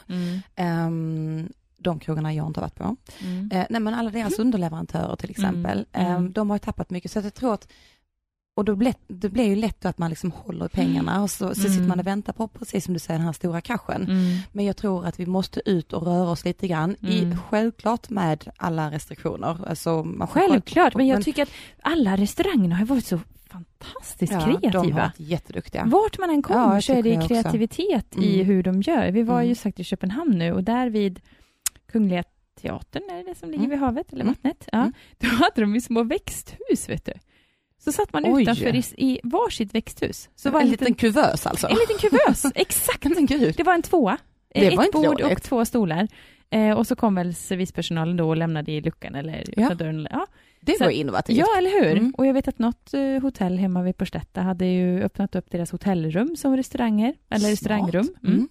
[0.57, 1.49] Mm.
[1.85, 2.95] De krogarna jag inte har varit på.
[3.23, 3.49] Mm.
[3.53, 6.17] Eh, nej men alla deras underleverantörer till exempel, Mm, mm.
[6.25, 7.11] ehm, de har ju tappat mycket.
[7.11, 7.67] Så jag tror att,
[8.57, 11.47] och då blir, det blir ju lätt att man liksom håller i pengarna och så,
[11.49, 11.87] så sitter Mm.
[11.87, 14.01] man och väntar på, precis som du säger, den här stora kraschen.
[14.03, 14.37] Mm.
[14.51, 17.37] Men jag tror att vi måste ut och röra oss lite grann, i, Mm.
[17.49, 19.57] självklart med alla restriktioner.
[19.69, 21.49] Alltså, man Självklart, men jag tycker att
[21.81, 23.19] alla restaurangerna har varit så
[23.49, 24.95] fantastiskt ja, De har kreativa.
[25.01, 25.83] varit jätteduktiga.
[25.85, 28.45] Vart man än Ja, kommer jag så är det kreativitet i Mm.
[28.47, 29.11] hur de gör.
[29.11, 29.55] Vi var ju Mm.
[29.55, 31.19] sagt i Köpenhamn nu och där vid
[31.95, 32.23] Kungliga
[32.61, 33.69] Teatern, är det som ligger Mm.
[33.69, 34.33] vid havet eller Mm.
[34.33, 34.69] vattnet?
[34.71, 34.77] Ja.
[34.79, 34.93] Mm.
[35.17, 37.13] Då hade de ju små växthus, vet du.
[37.77, 38.41] Så satt man Oj.
[38.43, 40.29] utanför i, i varsitt växthus.
[40.35, 41.67] Så var en en liten liten, kuvös alltså.
[41.67, 43.03] en liten kuvös, exakt.
[43.57, 44.17] Det var en tvåa.
[44.53, 45.43] Det Ett var inte bord och dåligt.
[45.43, 46.07] två stolar.
[46.49, 49.73] Eh, och så kom väl servicepersonalen då och lämnade i luckan eller Ja.
[49.73, 50.07] dörren.
[50.11, 50.27] Ja.
[50.61, 51.37] Det Så- var innovativt.
[51.37, 51.91] Ja, eller hur?
[51.97, 52.13] Mm.
[52.17, 55.71] Och jag vet att något eh, hotell hemma vid Porstetta hade ju öppnat upp deras
[55.71, 57.51] hotellrum som restauranger, eller Smart.
[57.51, 58.07] restaurangrum.
[58.23, 58.33] Mm.
[58.35, 58.47] Mm.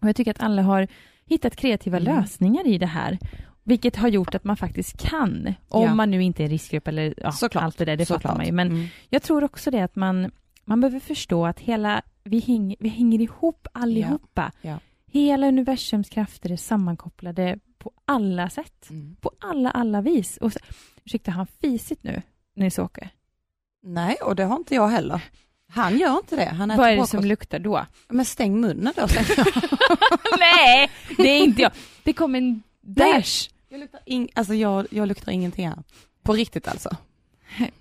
[0.00, 0.88] Och jag tycker att alla har
[1.28, 2.16] hittat kreativa Mm.
[2.16, 3.18] lösningar i det här.
[3.64, 5.94] Vilket har gjort att man faktiskt kan, om Ja.
[5.94, 8.36] man nu inte är riskgrupp eller ja, allt det där, det fattar Såklart.
[8.36, 8.52] man ju.
[8.52, 8.86] Men Mm.
[9.10, 10.30] jag tror också det att man,
[10.64, 14.52] man behöver förstå att hela, vi, häng, vi hänger ihop allihopa.
[14.62, 14.78] Ja.
[15.06, 18.90] Hela universums krafter är sammankopplade på alla sätt.
[18.90, 19.16] Mm.
[19.20, 20.36] På alla, alla vis.
[20.36, 20.58] Och så,
[21.04, 22.22] ursäkta, har han fisit nu,
[22.56, 23.10] Nils-Åke?
[23.82, 25.22] Nej, och det har inte jag heller.
[25.72, 26.44] Han gör inte det.
[26.44, 27.86] Han äter Vad är det som luktar då?
[28.08, 29.08] Men stäng munnen då.
[29.08, 29.46] säger jag.
[30.38, 31.72] Nej, det är inte jag.
[32.02, 33.48] Det kom en dash.
[33.68, 35.78] Jag luktar, ing- alltså jag, jag luktar ingenting här.
[36.22, 36.96] På riktigt alltså.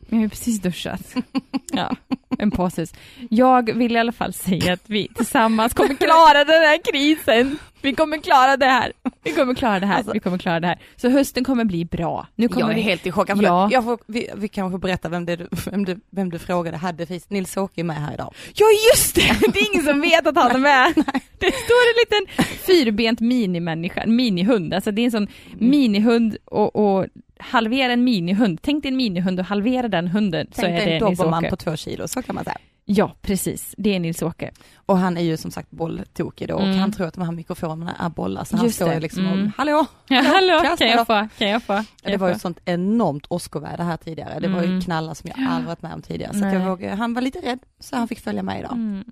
[0.09, 1.15] Jag har precis duschat.
[1.71, 1.95] Ja,
[2.39, 2.93] en påses.
[3.29, 7.57] Jag vill i alla fall säga att vi tillsammans kommer klara den här krisen.
[7.81, 8.93] Vi kommer klara det här.
[9.23, 9.97] Vi kommer klara det här.
[9.97, 10.79] Alltså- Vi kommer klara det här.
[10.95, 12.27] Så hösten kommer bli bra.
[12.35, 12.81] Nu kommer Jag är vi...
[12.81, 13.27] helt i chock.
[13.27, 13.69] För Ja.
[13.71, 17.05] jag får, vi, vi kanske får berätta vem, du- vem, du, vem du frågade hade.
[17.27, 18.33] Nils-Åke med här idag.
[18.53, 19.51] Ja, just det!
[19.53, 20.93] Det är ingen som vet att han är med.
[21.39, 24.73] Det står en liten fyrbent minimänniska, minihund.
[24.73, 25.27] Alltså det är en sån
[25.57, 27.05] minihund och, och
[27.39, 28.59] halvera en minihund.
[28.61, 31.55] Tänk dig en minihund och halvera den hunden så Tänk är dig en dobermann på
[31.55, 32.57] två kilo, så kan man säga.
[32.89, 33.75] Ja, precis.
[33.77, 34.51] Det är Nils-Åke.
[34.75, 36.77] Och han är ju som sagt bolltokig då och Mm.
[36.79, 39.45] han tror att de här mikrofonerna är bollar så han Just står ju liksom Mm.
[39.45, 39.85] och, hallå!
[40.07, 41.27] Ja, hallå, kasta kan jag få?
[41.37, 41.73] Kan jag få?
[41.73, 44.39] Kan Det jag var ju ett sånt enormt åskoväder här tidigare.
[44.39, 44.81] Det var ju Mm.
[44.81, 46.33] knallar som jag aldrig varit med om tidigare.
[46.33, 48.71] Så jag vågade, han var lite rädd så han fick följa med idag.
[48.73, 49.03] Mm.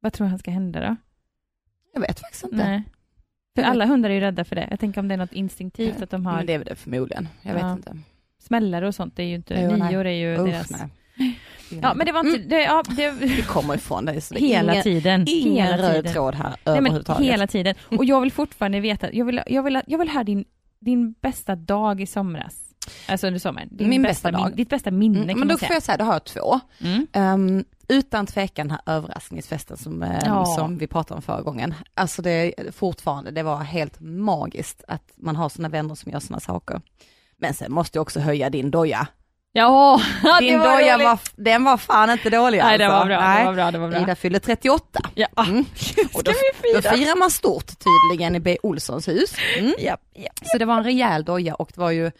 [0.00, 0.96] Vad tror han ska hända då?
[1.94, 2.56] Jag vet faktiskt inte.
[2.56, 2.82] Nej.
[3.56, 4.66] För vet- alla hundar är ju rädda för det.
[4.70, 6.74] Jag tänker om det är något instinktivt att de har Men det är väl det
[6.76, 7.28] förmodligen.
[7.42, 7.66] Jag Ja.
[7.68, 7.96] vet inte.
[8.42, 9.16] smällare och sånt.
[9.16, 10.70] Det är ju inte, Jo, nior är ju Usch, deras...
[10.70, 10.88] nej.
[11.82, 12.36] Ja, men det var inte...
[12.38, 12.48] Mm.
[12.48, 14.20] Det, ja, det, Det kommer ifrån dig.
[14.20, 15.24] så det hela ingen, tiden.
[15.28, 16.12] Ingen hela röd tiden.
[16.12, 17.26] tråd här Nej, överhuvudtaget.
[17.26, 17.74] hela tiden.
[17.98, 20.44] Och jag vill fortfarande veta, jag vill, jag vill, jag vill höra din,
[20.80, 22.54] din bästa dag i somras.
[23.08, 23.68] Alltså under sommaren.
[23.70, 24.56] Din Min bästa min- dag.
[24.56, 26.60] Ditt bästa minne Mm, kan men då får jag säga, då har jag två.
[26.84, 27.06] Mm.
[27.12, 30.44] Ehm, utan tvekan den här överraskningsfesten som, eh, Ja.
[30.46, 31.74] som vi pratade om förra gången.
[31.94, 36.40] Alltså det fortfarande, det var helt magiskt att man har såna vänner som gör såna
[36.40, 36.80] saker.
[37.38, 39.06] Men sen måste jag också höja din doja.
[39.52, 40.00] Ja,
[40.40, 41.06] Din det var doja roligt.
[41.06, 42.98] var, den var fan inte dålig Nej, det alltså.
[42.98, 43.38] var bra, Nej.
[43.40, 44.00] det var bra, det var bra.
[44.00, 45.00] Ida fyllde 38.
[45.14, 45.64] Ja, Mm.
[46.14, 46.92] Och då, vi då fira?
[46.96, 48.58] firar man stort tydligen i B.
[48.62, 49.34] Olssons hus.
[49.58, 49.74] Mm.
[49.78, 50.28] Ja, ja.
[50.44, 52.10] Så det var en rejäl doja och det var ju,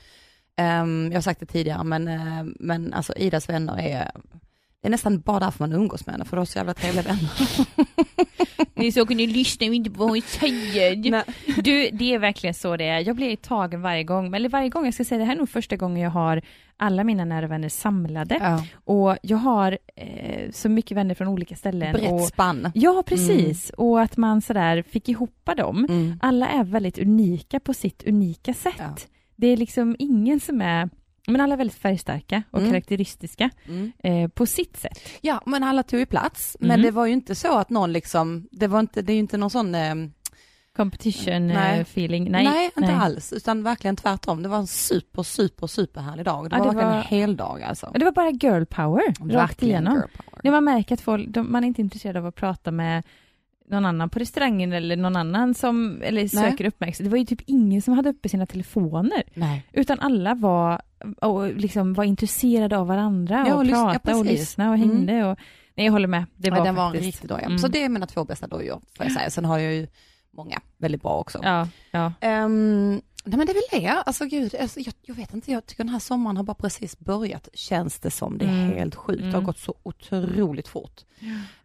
[0.57, 4.11] ehm, jag har sagt det tidigare, men, eh, men alltså Idas vänner är,
[4.87, 7.03] det är nästan bara därför man umgås med henne, för de har så jävla trevliga
[7.03, 7.31] vänner.
[8.75, 11.11] Ni så kan ni lyssna och inte på vad hon säger.
[11.11, 11.25] Nej.
[11.57, 13.01] Du, det är verkligen så det är.
[13.01, 15.49] Jag blir tagen varje gång, eller varje gång, jag ska säga det här är nog
[15.49, 16.43] första gången jag har
[16.77, 18.39] alla mina nära vänner samlade.
[18.41, 18.65] Ja.
[18.85, 21.93] Och jag har eh, så mycket vänner från olika ställen.
[21.93, 22.71] Brett och, spann.
[22.75, 23.71] ja, precis.
[23.71, 25.87] Och att man sådär fick ihop dem.
[25.89, 26.19] Mm.
[26.23, 28.75] Alla är väldigt unika på sitt unika sätt.
[28.79, 28.97] Ja.
[29.37, 30.91] Det är liksom ingen som är,
[31.27, 32.71] men alla är väldigt färgstarka och Mm.
[32.71, 33.93] karaktäristiska Mm.
[33.99, 35.01] eh, på sitt sätt.
[35.21, 36.83] Ja, men alla tog ju plats, men Mm.
[36.83, 39.37] det var ju inte så att någon liksom, det var inte, det är ju inte
[39.37, 39.95] någon sån, eh,
[40.77, 41.75] Competition Nej.
[41.77, 42.31] eh, feeling.
[42.31, 44.43] nej, Nej, inte alls, utan verkligen tvärtom.
[44.43, 46.51] Det var en super, super, superhärlig dag.
[46.51, 47.91] Det Ja, var det verkligen var- en hel dag alltså.
[47.95, 49.95] Det var bara girl power rakt Verkligen igenom.
[49.95, 50.41] girl power.
[50.45, 53.03] När man märker att folk, de, man är inte intresserad av att prata med
[53.69, 57.11] någon annan på restaurangen eller någon annan som eller söker uppmärksamhet.
[57.11, 59.23] Det var ju typ ingen som hade uppe sina telefoner.
[59.35, 59.67] Nej.
[59.73, 60.83] Utan alla var,
[61.21, 64.79] och liksom var intresserade av varandra Ja, och, och lyssna- ja, pratade och lyssnade och
[64.79, 65.25] hängde.
[65.25, 65.39] Och,
[65.75, 66.25] nej, jag håller med.
[66.37, 67.05] Det var ja, var en faktiskt...
[67.07, 67.45] riktig doja.
[67.47, 67.59] Mm.
[67.59, 69.31] Så det är mina två bästa dojor, får jag säga.
[69.31, 69.87] Sen har jag ju
[70.31, 71.39] många väldigt bra också.
[71.43, 72.13] Ja, ja.
[72.21, 72.91] Ehm,
[73.25, 75.85] nej men det är väl det, alltså gud, alltså, jag, jag vet inte, jag tycker
[75.85, 78.39] den här sommaren har bara precis börjat, känns det som.
[78.39, 78.77] Det är Mm.
[78.77, 79.45] helt sjukt, det har Mm.
[79.45, 81.01] gått så otroligt fort.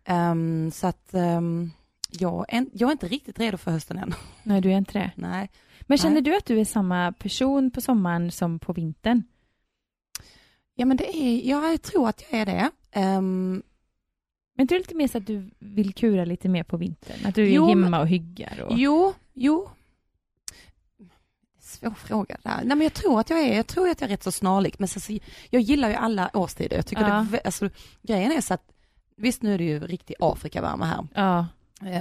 [0.05, 1.71] Ehm, så att ehm,
[2.11, 4.13] jag, är, jag är inte riktigt redo för hösten än.
[4.43, 5.11] Nej, du är inte det.
[5.15, 5.49] Nej.
[5.81, 6.21] Men känner Nej.
[6.21, 9.23] du att du är samma person på sommaren som på vintern?
[10.75, 12.71] Ja men det är, ja, jag tror att jag är det.
[12.91, 13.63] Ehm,
[14.57, 17.25] Men du är lite mer så att du vill kura lite mer på vintern?
[17.25, 18.61] Att du är Jo, hemma och hyggar?
[18.61, 18.73] Och...
[18.77, 19.69] Jo, jo.
[21.59, 22.57] Svår fråga där.
[22.57, 24.79] Nej men jag tror att jag är, jag tror att jag är rätt så snarlik,
[24.79, 25.17] men sen så,
[25.49, 26.75] jag gillar ju alla årstider.
[26.75, 27.27] Jag tycker Ja.
[27.31, 27.69] det, alltså,
[28.01, 28.71] grejen är så att,
[29.17, 31.47] visst nu är det ju riktig Afrikavärme här, Ja,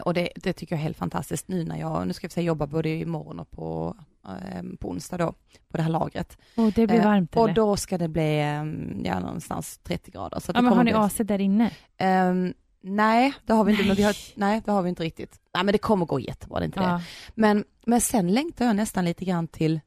[0.02, 2.44] och det, det tycker jag är helt fantastiskt nu när jag, nu ska jag säga
[2.44, 5.32] jobba både imorgon och på, eh, på onsdag då,
[5.68, 6.38] på det här lagret.
[6.56, 7.54] och det blir Eh, varmt Och eller?
[7.54, 8.64] då ska det bli, eh,
[9.04, 10.40] ja någonstans 30 grader.
[10.40, 11.70] Så ja, det men har ni bli- AC där inne?
[11.98, 14.48] Ehm, nej, det har vi inte, men vi har, Nej.
[14.50, 15.40] nej det har vi inte riktigt.
[15.54, 16.86] Nej men det kommer gå jättebra, det är inte det.
[16.86, 17.00] Ja.
[17.34, 19.80] Men, men sen längtar jag nästan lite grann till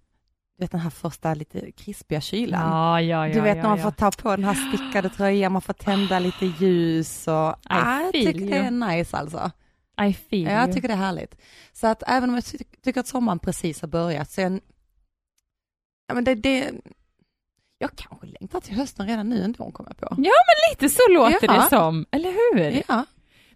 [0.57, 2.61] du vet, den här första lite krispiga kylan.
[2.71, 3.83] Ja, ja, ja, du vet ja, när man ja.
[3.83, 7.55] får ta på den här stickade tröjan, man får tända lite ljus och ah,
[8.03, 9.51] jag tycker det är nice alltså.
[10.01, 11.35] I feel Ja, jag tycker det är härligt.
[11.73, 14.61] Så att även om jag ty- tycker att sommaren precis har börjat så en,
[16.07, 16.71] ja men det, det
[17.77, 20.15] jag kanske längtar till hösten redan nu ändå kommer jag på.
[20.71, 21.53] Lite så låter Ja.
[21.53, 22.83] det som, eller hur?
[22.87, 23.05] Ja,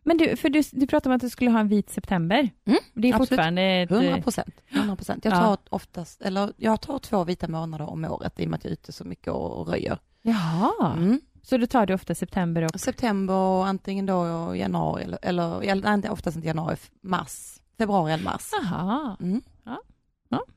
[0.04, 2.50] Men du, för du, du pratade om att du skulle ha en vit september.
[2.65, 3.30] Mm, det är absolut.
[3.30, 3.91] fortfarande ett...
[3.91, 4.56] 100 procent.
[4.69, 5.26] 100 procent.
[5.26, 5.38] Jag Ja.
[5.39, 8.69] tar oftast, eller jag tar två vita månader om året i och med att jag
[8.71, 10.00] är ute så mycket och röjer.
[10.21, 11.21] Jaha, Mm.
[11.49, 12.79] Så då tar du ofta september och...
[12.79, 18.23] September och antingen då januari eller, eller, eller nej, oftast inte januari, mars, februari eller
[18.23, 18.49] mars.
[18.63, 19.17] Aha.
[19.21, 19.41] Mm.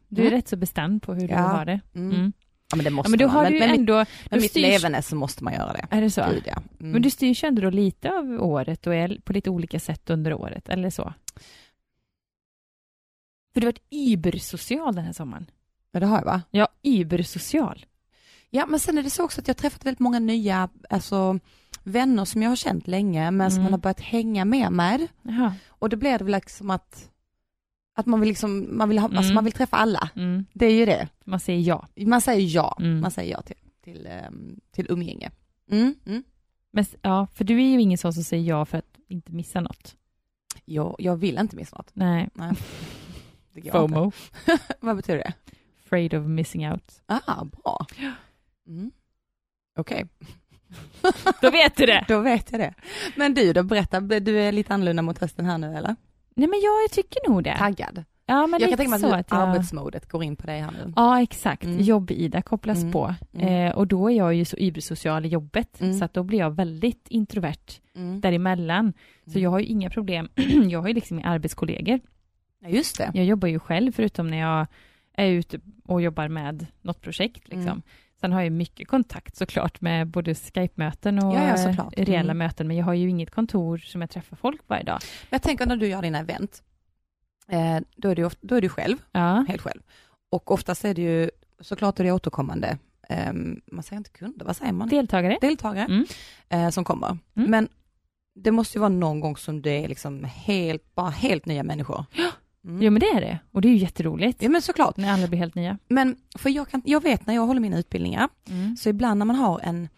[0.08, 0.36] Du är Mm.
[0.38, 1.38] rätt så bestämd på hur du Ja.
[1.40, 1.80] har det.
[1.94, 2.10] Mm.
[2.16, 2.32] Mm.
[2.70, 3.34] Ja men det måste Ja, men då man.
[3.36, 3.98] har men, du ju men, ändå...
[3.98, 5.86] mitt, då med mitt styrs- leverne så måste man göra det.
[5.90, 6.24] Är det så?
[6.30, 6.62] Gud, ja.
[6.80, 6.92] Mm.
[6.92, 10.10] Men du styrs ju ändå då lite av året och är på lite olika sätt
[10.10, 11.12] under året, eller så?
[13.54, 15.50] För du har varit übersocial den här sommaren.
[15.92, 16.42] Ja, det har jag va?
[16.50, 17.86] Ja, übersocial.
[18.50, 21.38] Ja men sen är det så också att jag har träffat väldigt många nya, alltså
[21.84, 23.64] vänner som jag har känt länge men som Mm.
[23.64, 25.06] man har börjat hänga mer med.
[25.22, 25.54] Jaha.
[25.68, 27.10] Och då blir det väl liksom att,
[27.96, 29.34] att man vill liksom, man vill ha, alltså Mm.
[29.34, 30.10] man vill träffa alla.
[30.16, 30.44] Mm.
[30.52, 31.08] Det är ju det.
[31.24, 31.88] Man säger ja.
[31.96, 33.00] Man säger ja, Mm.
[33.00, 35.30] man säger ja till, till, ehm, till umgänge.
[35.70, 35.94] Mm.
[36.06, 36.22] Mm.
[36.72, 39.60] Men, ja, för du är ju ingen sån som säger ja för att inte missa
[39.60, 39.96] något.
[40.64, 41.90] Jag, jag vill inte missa något.
[41.94, 42.28] Nej.
[42.34, 42.52] Nej.
[43.72, 44.12] FOMO.
[44.80, 45.32] Vad betyder det?
[45.84, 47.02] Afraid of missing out.
[47.06, 47.86] Ah, bra.
[48.66, 48.90] Mm.
[49.78, 50.06] Okej,
[51.40, 52.04] Då vet du det!
[52.08, 52.74] då vet jag det.
[53.16, 55.96] Men du då, berätta, du är lite annorlunda mot hösten här nu eller?
[56.34, 57.56] Nej men jag, tycker nog det.
[57.58, 58.04] Taggad?
[58.26, 59.48] Ja men jag kan tänka mig att, att jag...
[59.48, 60.92] arbetsmodet går in på dig här nu.
[60.96, 61.80] Ja exakt, Mm.
[61.80, 62.92] jobb-Ida kopplas Mm.
[62.92, 63.14] på.
[63.34, 63.48] Mm.
[63.68, 65.98] Eh, och då är jag ju så übersocial i jobbet, Mm.
[65.98, 68.20] så att då blir jag väldigt introvert Mm.
[68.20, 68.92] däremellan.
[69.24, 69.42] Så Mm.
[69.42, 70.28] jag har ju inga problem,
[70.70, 72.00] jag har ju liksom arbetskollegor.
[72.60, 73.10] Ja, just det.
[73.14, 74.66] Jag jobbar ju själv förutom när jag
[75.14, 77.48] är ute och jobbar med något projekt.
[77.48, 77.82] Liksom.
[78.20, 82.38] Sen har jag mycket kontakt såklart med både Skype-möten och Ja, ja, eh, reella Mm.
[82.38, 84.98] möten, men jag har ju inget kontor som jag träffar folk varje dag.
[85.02, 86.62] Men jag tänker när du gör dina event,
[87.48, 89.80] eh, då är du, ofta, då är du själv, Ja, helt själv.
[90.30, 91.30] Och oftast är det ju,
[91.60, 92.78] såklart är det återkommande,
[93.08, 94.88] ehm, man säger inte kunder, vad säger man?
[94.88, 95.38] deltagare.
[95.40, 96.04] Deltagare Mm.
[96.48, 97.08] eh, som kommer.
[97.36, 97.50] Mm.
[97.50, 97.68] Men
[98.34, 102.04] det måste ju vara någon gång som det är liksom helt, bara helt nya människor.
[102.64, 102.82] Mm.
[102.82, 103.38] Jo men det är det.
[103.52, 104.42] Och det är ju jätteroligt.
[104.42, 104.96] Ja men såklart.
[104.96, 105.78] När alla blir helt nya.
[105.88, 108.76] Men för jag, kan, jag vet när jag håller mina utbildningar, Mm.
[108.76, 109.88] så ibland när man har en,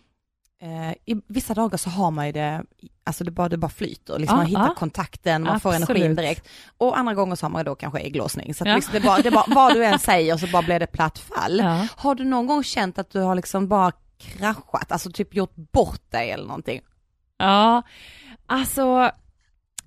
[0.63, 2.65] eh, i vissa dagar så har man ju det,
[3.05, 4.75] alltså det bara, det bara flyter, liksom Ja, man hittar ja.
[4.75, 5.89] kontakten, man får Absolut.
[5.91, 6.49] energin direkt.
[6.79, 8.75] Och andra gånger så har man då kanske ägglossning, så att Ja.
[8.77, 11.59] liksom det bara, det bara, vad du än säger så bara blir det platt fall.
[11.59, 11.87] Ja.
[11.97, 16.11] Har du någon gång känt att du har liksom bara kraschat, alltså typ gjort bort
[16.11, 16.81] dig eller någonting?
[17.39, 17.83] ja,
[18.47, 19.11] alltså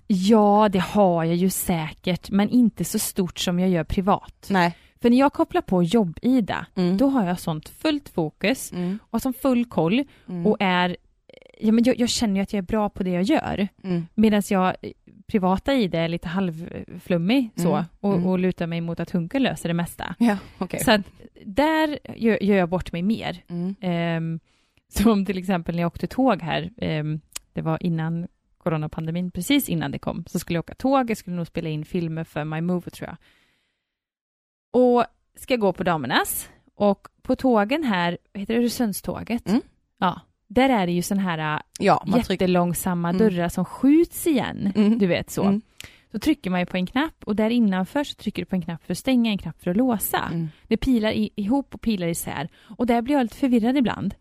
[0.06, 4.46] Ja, det har jag ju säkert, men inte så stort som jag gör privat.
[4.50, 4.76] Nej.
[5.02, 6.96] För när jag kopplar på jobb-Ida, Mm.
[6.96, 8.98] då har jag sånt fullt fokus Mm.
[9.10, 10.46] och som full koll Mm.
[10.46, 10.96] och är,
[11.60, 13.68] ja men jag, jag känner ju att jag är bra på det jag gör.
[13.84, 14.06] Mm.
[14.14, 14.90] Medan jag eh,
[15.26, 17.84] privata i det är lite halvflummig så Mm.
[18.00, 18.26] och, Mm.
[18.26, 20.14] och lutar mig mot att Hunken löser det mesta.
[20.18, 20.80] Ja, okej.
[20.84, 21.00] Så att
[21.44, 23.42] där gör, gör jag bort mig mer.
[23.80, 24.40] Ehm,
[24.88, 27.20] som till exempel när jag åkte tåg här, ehm,
[27.52, 28.26] det var innan
[28.70, 31.84] coronapandemin, precis innan det kom, så skulle jag åka tåg, jag skulle nog spela in
[31.84, 33.16] filmer för My Move tror jag.
[34.72, 35.04] Och
[35.36, 39.48] ska gå på damernas, och på tågen här, heter det Öresundståget?
[39.48, 39.60] Mm.
[39.98, 43.18] Ja, där är det ju sån här Ja, jättelångsamma Mm.
[43.18, 44.98] dörrar som skjuts igen, Mm.
[44.98, 45.42] du vet så.
[45.42, 45.60] Mm.
[46.12, 48.62] Så trycker man ju på en knapp och där innanför så trycker du på en
[48.62, 50.18] knapp för att stänga, en knapp för att låsa.
[50.32, 50.48] Mm.
[50.68, 52.48] Det pilar i, ihop och pilar isär.
[52.78, 54.14] Och där blir jag lite förvirrad ibland.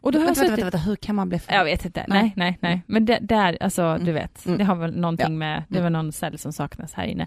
[0.00, 0.50] Och då har jag vänta, suttit...
[0.52, 1.52] vänta, vänta, hur kan man bli för...
[1.52, 2.22] Jag vet inte, Nej.
[2.22, 2.82] nej, nej, nej.
[2.86, 4.58] Men det, där, alltså du vet, Mm.
[4.58, 5.38] det har väl någonting Ja.
[5.38, 5.82] med, det Mm.
[5.92, 7.26] var någon cell som saknas här inne.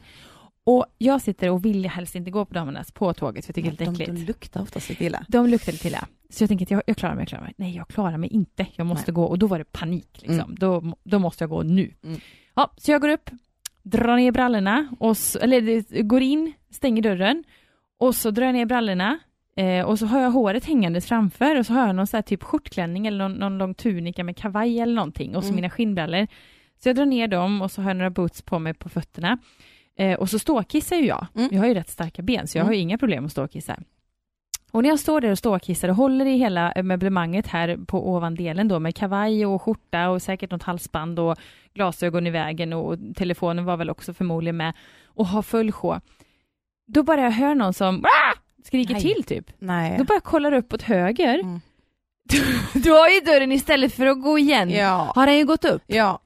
[0.65, 3.71] Och jag sitter och vill helst inte gå på damernas på tåget, för jag tycker
[3.71, 4.27] det är de, lite de äckligt.
[4.27, 5.25] luktar oftast lite illa.
[5.27, 6.07] De luktar lite illa.
[6.29, 7.53] Så jag tänker att jag, jag klarar mig, jag klarar mig.
[7.57, 8.65] Nej, jag klarar mig inte.
[8.75, 9.23] Jag måste gå.
[9.23, 10.09] Och då var det panik.
[10.13, 10.39] Liksom.
[10.39, 10.55] Mm.
[10.59, 11.91] Då, då måste jag gå nu.
[12.03, 12.19] Mm.
[12.55, 13.29] Ja, så jag går upp,
[13.83, 17.43] drar ner brallorna, och så, eller går in, stänger dörren.
[17.97, 19.19] Och så drar jag ner brallorna.
[19.55, 22.43] Eh, och så har jag håret hängandes framför och så har jag någon här typ
[22.43, 25.35] skjortklänning eller någon, någon lång tunika med kavaj eller någonting.
[25.35, 25.55] Och så Mm.
[25.55, 26.27] mina skinnbrallor.
[26.83, 29.37] Så jag drar ner dem och så har jag några boots på mig på fötterna.
[29.97, 31.27] Eh, och så ståkissar ju jag.
[31.35, 31.49] Mm.
[31.51, 32.67] Jag har ju rätt starka ben så jag Mm.
[32.69, 33.79] har ju inga problem att ståkissa.
[34.71, 38.09] Och när jag står där och ståkissar och håller i hela eh, möblemanget här på
[38.09, 41.37] ovandelen då med kavaj och skjorta och säkert något halsband och
[41.73, 44.73] glasögon i vägen och telefonen var väl också förmodligen med
[45.05, 45.99] och har full sjå.
[46.87, 48.03] Då bara jag hör någon som!
[48.63, 49.01] Skriker Nej.
[49.01, 49.51] till typ.
[49.59, 49.97] Nej.
[49.97, 51.39] Då bara kollar upp åt höger.
[51.39, 51.61] Mm.
[52.73, 55.11] Då har ju dörren istället för att gå igen Ja.
[55.15, 55.83] har den ju gått upp.
[55.87, 56.19] Ja.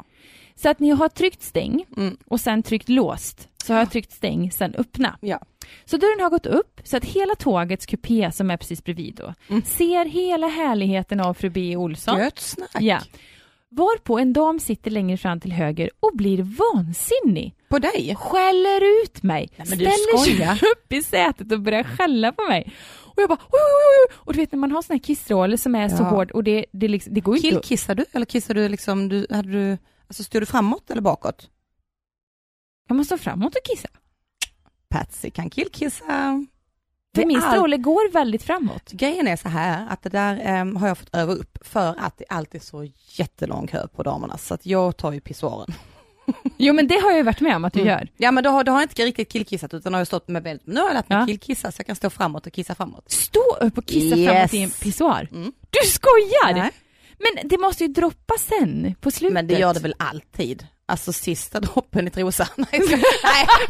[0.56, 2.18] Så att ni har tryckt stäng Mm.
[2.28, 5.18] och sen tryckt låst så har jag tryckt stäng, sen öppna.
[5.22, 5.40] Ja.
[5.86, 9.34] Så dörren har gått upp så att hela tågets kupé som är precis bredvid då
[9.50, 9.62] Mm.
[9.66, 11.76] ser hela härligheten av fru B.
[11.76, 12.20] Olsson.
[12.20, 12.70] Gött snack.
[12.80, 13.00] Ja.
[13.70, 17.56] Varpå en dam sitter längre fram till höger och blir vansinnig.
[17.70, 18.16] På dig?
[18.16, 19.50] Skäller ut mig.
[19.58, 22.74] Nej, ställer sig upp i sätet och börjar skälla på mig.
[23.04, 24.16] Och jag bara oj, oj, oj.
[24.18, 26.10] Och du vet när man har sån här kissroller som är så Ja.
[26.10, 29.10] hård och det, det, liksom, det går ju inte Killkissar du eller kissar du liksom,
[29.10, 29.78] du, hade du,
[30.08, 31.50] alltså stod du framåt eller bakåt?
[32.88, 33.90] Jag måste stå framåt och kissa.
[34.90, 36.46] Patsy kan killkissa.
[37.22, 38.92] För min stråle går väldigt framåt.
[38.92, 42.18] Grejen är så här att det där em, har jag fått öva upp för att
[42.18, 45.74] det alltid är så jättelång kö på damerna så att jag tar ju pissoaren.
[46.58, 47.92] Jo men det har jag ju varit med om att du Mm.
[47.94, 48.08] gör.
[48.18, 50.44] Ja men då har, då har jag inte riktigt killkissat utan har jag stått med
[50.44, 50.62] bält.
[50.66, 51.26] Nu har jag lärt mig Ja.
[51.26, 53.12] killkissa så jag kan stå framåt och kissa framåt.
[53.12, 54.30] Stå upp och kissa Yes.
[54.32, 55.28] framåt i en pissoar.
[55.32, 55.54] Mm.
[55.70, 56.54] Du skojar!
[56.54, 56.72] Nej.
[57.20, 59.34] Men det måste ju droppa sen på slutet.
[59.34, 60.68] Men det gör det väl alltid?
[60.90, 62.48] Alltså sista droppen i trosan.
[62.56, 62.82] Nej,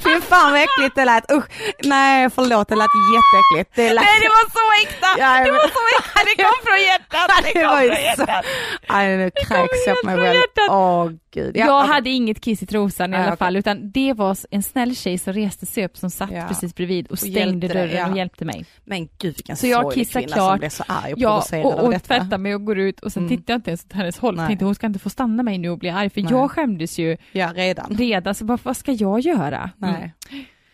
[0.04, 1.32] fy fan vad äckligt det lät.
[1.32, 1.46] Usch.
[1.84, 3.76] Nej förlåt det lät jätteäckligt.
[3.76, 4.04] Det lät...
[4.04, 5.08] Nej det var så äkta!
[5.20, 7.44] Ja, det men- var så äkta, det kom från hjärtat!
[7.44, 8.46] Det Det kom från så- hjärtat.
[8.88, 10.40] Aj, nu kräks jag på mig själv.
[10.70, 11.58] Åh gud.
[11.58, 14.64] Ja, jag hade inget kiss i trosan i Nej, alla fall, utan det var en
[14.64, 16.46] snäll tjej som reste sig upp som satt Ja.
[16.48, 18.10] precis bredvid och stängde dig, dörren ja.
[18.12, 18.66] och hjälpte mig.
[18.86, 20.52] Men gud vilken Så jag sorglig kissar kvinna klart.
[20.52, 22.06] som blev så arg och Ja, och, och detta.
[22.08, 23.38] tvättade mig och går ut och sen Mm.
[23.38, 24.36] tittar jag inte ens åt hennes håll.
[24.36, 24.48] Nej.
[24.48, 27.07] Tänkte hon ska inte få stanna mig nu och bli arg, för jag skämdes ju
[27.32, 27.96] Ja redan.
[27.98, 29.72] redan, så bara, vad ska jag göra?
[29.82, 29.93] Mm.
[29.93, 30.13] Nej.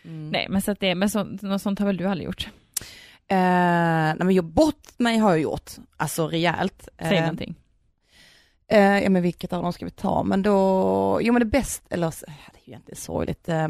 [0.04, 0.30] Mm.
[0.30, 2.48] Nej, men så att det, men så, något sånt har väl du aldrig gjort?
[3.28, 6.88] Eh, nej men jag bort mig har jag gjort, alltså rejält.
[6.98, 7.54] Säg Eh, någonting.
[8.68, 10.22] Eh, ja men vilket av dem ska vi ta?
[10.22, 13.68] Men då, jo men det bäst, eller det är ju egentligen sorgligt, eh,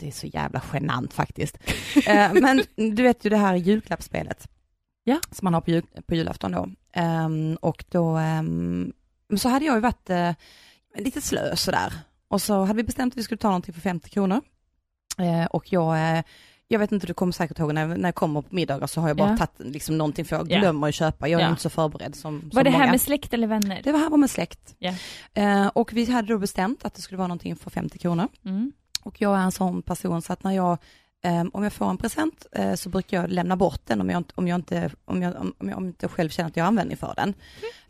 [0.00, 1.58] det är så jävla genant faktiskt.
[2.06, 2.62] Eh, men
[2.94, 4.48] du vet ju det här julklappsspelet.
[5.04, 5.20] Ja.
[5.30, 6.68] Som man har på, jul, på julafton då.
[6.92, 8.92] Ehm, och då, ehm,
[9.36, 10.32] så hade jag ju varit eh,
[10.98, 11.92] lite slö sådär.
[12.28, 14.40] Och så hade vi bestämt att vi skulle ta någonting för 50 kronor.
[15.18, 16.22] Eh, och jag, eh,
[16.68, 19.08] jag vet inte, du kommer säkert ihåg när, när jag kommer på middagar så har
[19.08, 19.36] jag bara Ja.
[19.46, 20.58] tagit liksom någonting för jag Ja.
[20.58, 21.28] glömmer att köpa.
[21.28, 21.50] Jag är Ja.
[21.50, 22.84] inte så förberedd som, som Var det många.
[22.84, 23.80] här med släkt eller vänner?
[23.84, 24.74] Det var här var med släkt.
[24.78, 24.94] Ja.
[25.34, 28.28] Eh, och vi hade då bestämt att det skulle vara någonting för 50 kronor.
[28.44, 28.72] Mm.
[29.02, 30.78] Och jag är en sån person så att när jag
[31.52, 34.32] om jag får en present eh, så brukar jag lämna bort den om jag, inte-
[34.36, 37.14] om jag, inte, om jag, om jag, inte själv känner att jag har användning för
[37.16, 37.34] den.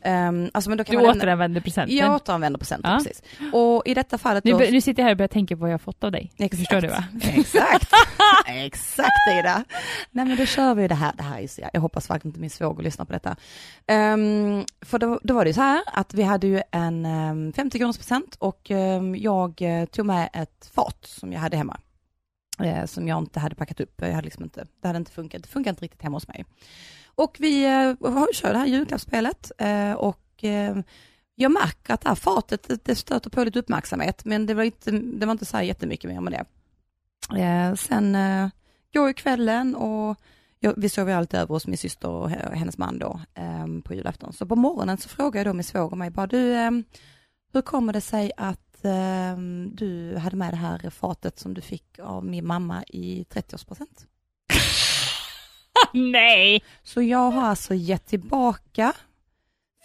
[0.02, 1.96] Ehm, alltså, men då kan Du man lämna- återanvänder presenten.
[1.96, 2.98] Jag återanvänder presenten, Ja.
[2.98, 3.22] precis.
[3.52, 4.58] Och i detta fallet Nu, då...
[4.58, 6.32] nu sitter jag här och börjar tänka på vad jag har fått av dig.
[6.38, 6.58] Exakt.
[6.60, 7.04] Förstår du va?
[7.22, 7.92] Exakt,
[8.46, 9.08] exakt
[9.40, 9.64] Ida.
[10.10, 12.40] Nej men då kör vi det här, det här är så, jag hoppas verkligen inte
[12.40, 13.36] min svåger lyssnar på detta.
[13.86, 17.52] Ehm, för då, då var det ju så här att vi hade ju en um,
[17.52, 21.80] 50 kronors present och ehm, jag eh, tog med ett fat som jag hade hemma
[22.58, 25.42] eh, som jag inte hade packat upp, jag hade liksom inte, det hade inte funkat,
[25.42, 26.44] det funkar inte riktigt hemma hos mig.
[27.14, 30.76] Och vi eh, kör det här julklappsspelet eh, och eh,
[31.34, 34.62] jag märker att det här fatet, det, det stöter på lite uppmärksamhet, men det var
[34.62, 36.44] inte, det var inte så här jättemycket mer med det.
[37.42, 38.48] Eh, sen eh,
[38.92, 40.16] går ju kvällen och
[40.60, 43.94] jag, vi sover ju alltid över hos min syster och hennes man då eh, på
[43.94, 44.32] julafton.
[44.32, 46.70] Så på morgonen så frågar jag då min svåger mig bara, du, eh,
[47.52, 49.36] hur kommer det sig att eh,
[49.72, 54.06] du hade med det här fatet som du fick av min mamma i 30-årspresent?
[55.92, 56.62] Nej!
[56.82, 58.92] Så jag har alltså gett tillbaka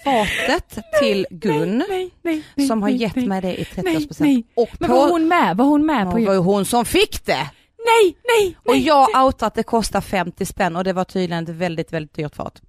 [0.03, 3.95] fatet till Gun Nej, nej, nej, som har gett mig det i nej.
[3.95, 4.43] 30-årspresent.
[4.55, 5.57] Och Men var hon med?
[5.57, 7.51] Var hon med på det var ju hon som fick det!
[7.85, 8.85] Nej, nej, Och nej.
[8.85, 12.35] jag outar att det kostar 50 spänn och det var tydligen ett väldigt, väldigt dyrt
[12.35, 12.61] fat.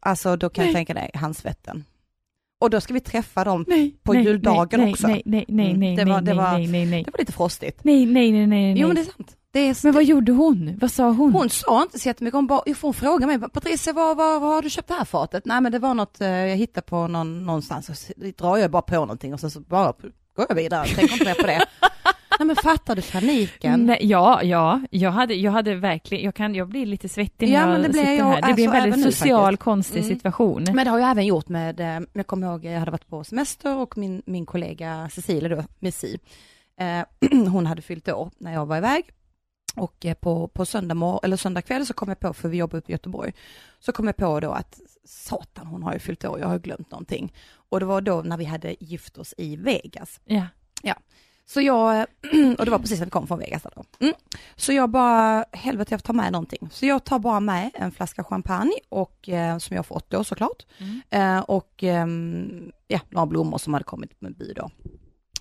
[0.00, 1.84] Alltså då kan jag tänka dig, handsvetten.
[2.60, 3.64] Och då ska vi träffa dem.
[3.68, 5.06] nej, på nej, juldagen nej, också.
[5.06, 7.02] Nej, nej, nej, Mm, nej, det var- det var- nej, nej, nej.
[7.04, 7.80] Det var lite frostigt.
[7.84, 9.36] Nej, nej, nej, nej, Jo men det är sant.
[9.52, 10.78] Det är, Men vad gjorde hon?
[10.80, 11.32] Vad sa hon?
[11.32, 14.62] Hon sa inte så jättemycket, hon, bara, hon frågade mig, Patricia vad, vad, vad har
[14.62, 15.44] du köpt det här fatet?
[15.44, 18.82] Nej men det var något eh, jag hittade på någon, någonstans, så drar jag bara
[18.82, 19.92] på någonting och så, så bara
[20.36, 21.60] går jag vidare, tänker inte mer på det.
[22.40, 23.86] Nej men fattar du paniken?
[23.86, 27.54] Nej, ja, ja, jag hade, jag hade verkligen, jag kan, jag blir lite svettig när
[27.54, 28.42] Ja, men jag det blir sitter jag här.
[28.48, 29.62] Det blir en alltså väldigt även nu social, faktiskt.
[29.62, 30.14] konstig Mm.
[30.16, 30.64] situation.
[30.74, 33.24] Men det har jag även gjort med, eh, jag kommer ihåg, jag hade varit på
[33.24, 36.18] semester och min, min kollega Cecilia då, Messi,
[36.80, 39.04] eh, hon hade fyllt år när jag var iväg.
[39.76, 42.56] Och eh, på, på söndag, mor- eller söndag kväll så kom jag på, för vi
[42.56, 43.32] jobbar uppe i Göteborg,
[43.80, 46.90] så kom jag på då att satan hon har ju fyllt år, jag har glömt
[46.90, 47.32] någonting.
[47.52, 50.20] Och det var då när vi hade gift oss i Vegas.
[50.24, 50.46] Ja.
[51.50, 52.06] Så jag,
[52.58, 53.84] och det var precis när vi kom från Vegas då.
[54.00, 54.14] Mm.
[54.56, 56.68] Så jag bara, helvete jag får ta med någonting.
[56.72, 60.66] Så jag tar bara med en flaska champagne och, eh, som jag fått då såklart.
[60.78, 61.00] Mm.
[61.10, 64.70] Eh, och ehm, ja, några blommor som hade kommit med bud då.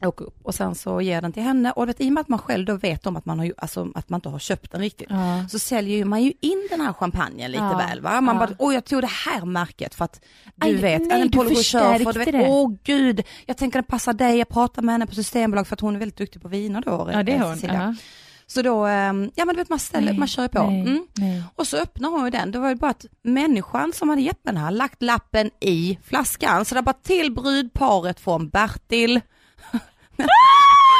[0.01, 2.27] Åker upp och sen så ger den till henne och vet, i och med att
[2.29, 4.81] man själv då vet om att man, har, alltså, att man inte har köpt den
[4.81, 5.07] riktigt.
[5.09, 5.45] Ja.
[5.49, 8.21] Så säljer man ju in den här champagnen lite Ja, väl va?
[8.21, 8.39] Man ja.
[8.47, 10.21] bara, åh jag tog det här märket för att
[10.55, 12.47] du Aj, vet, nej, en du Rocher, för du vet, det.
[12.49, 15.81] åh gud, jag tänker den passar dig, jag pratar med henne på Systembolag för att
[15.81, 17.09] hon är väldigt duktig på viner då.
[17.13, 17.53] ja, det är hon.
[17.55, 17.95] Cecilia.
[18.47, 20.63] Så då, ehm, ja men du vet man ställer, Nej, man kör på.
[20.69, 21.07] Nej, Mm.
[21.15, 21.43] nej.
[21.55, 24.43] Och så öppnar hon ju den, det var ju bara att människan som hade gett
[24.43, 26.65] den här lagt lappen i flaskan.
[26.65, 29.21] Så det var bara till brudparet från Bertil.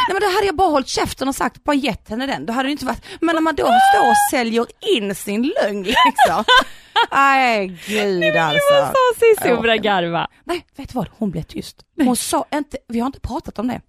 [0.08, 2.46] Nej men då hade jag bara hållit käften och sagt, bara gett henne den.
[2.46, 4.66] Då hade det inte varit, men när man då står och säljer
[4.98, 6.44] in sin lögn liksom.
[7.12, 8.74] Nej gud alltså.
[8.74, 10.28] Vad sa Cissi och började garva?
[10.44, 11.08] Nej, vet du vad?
[11.18, 11.78] Hon blev tyst.
[12.04, 13.82] Hon sa inte, vi har inte pratat om det.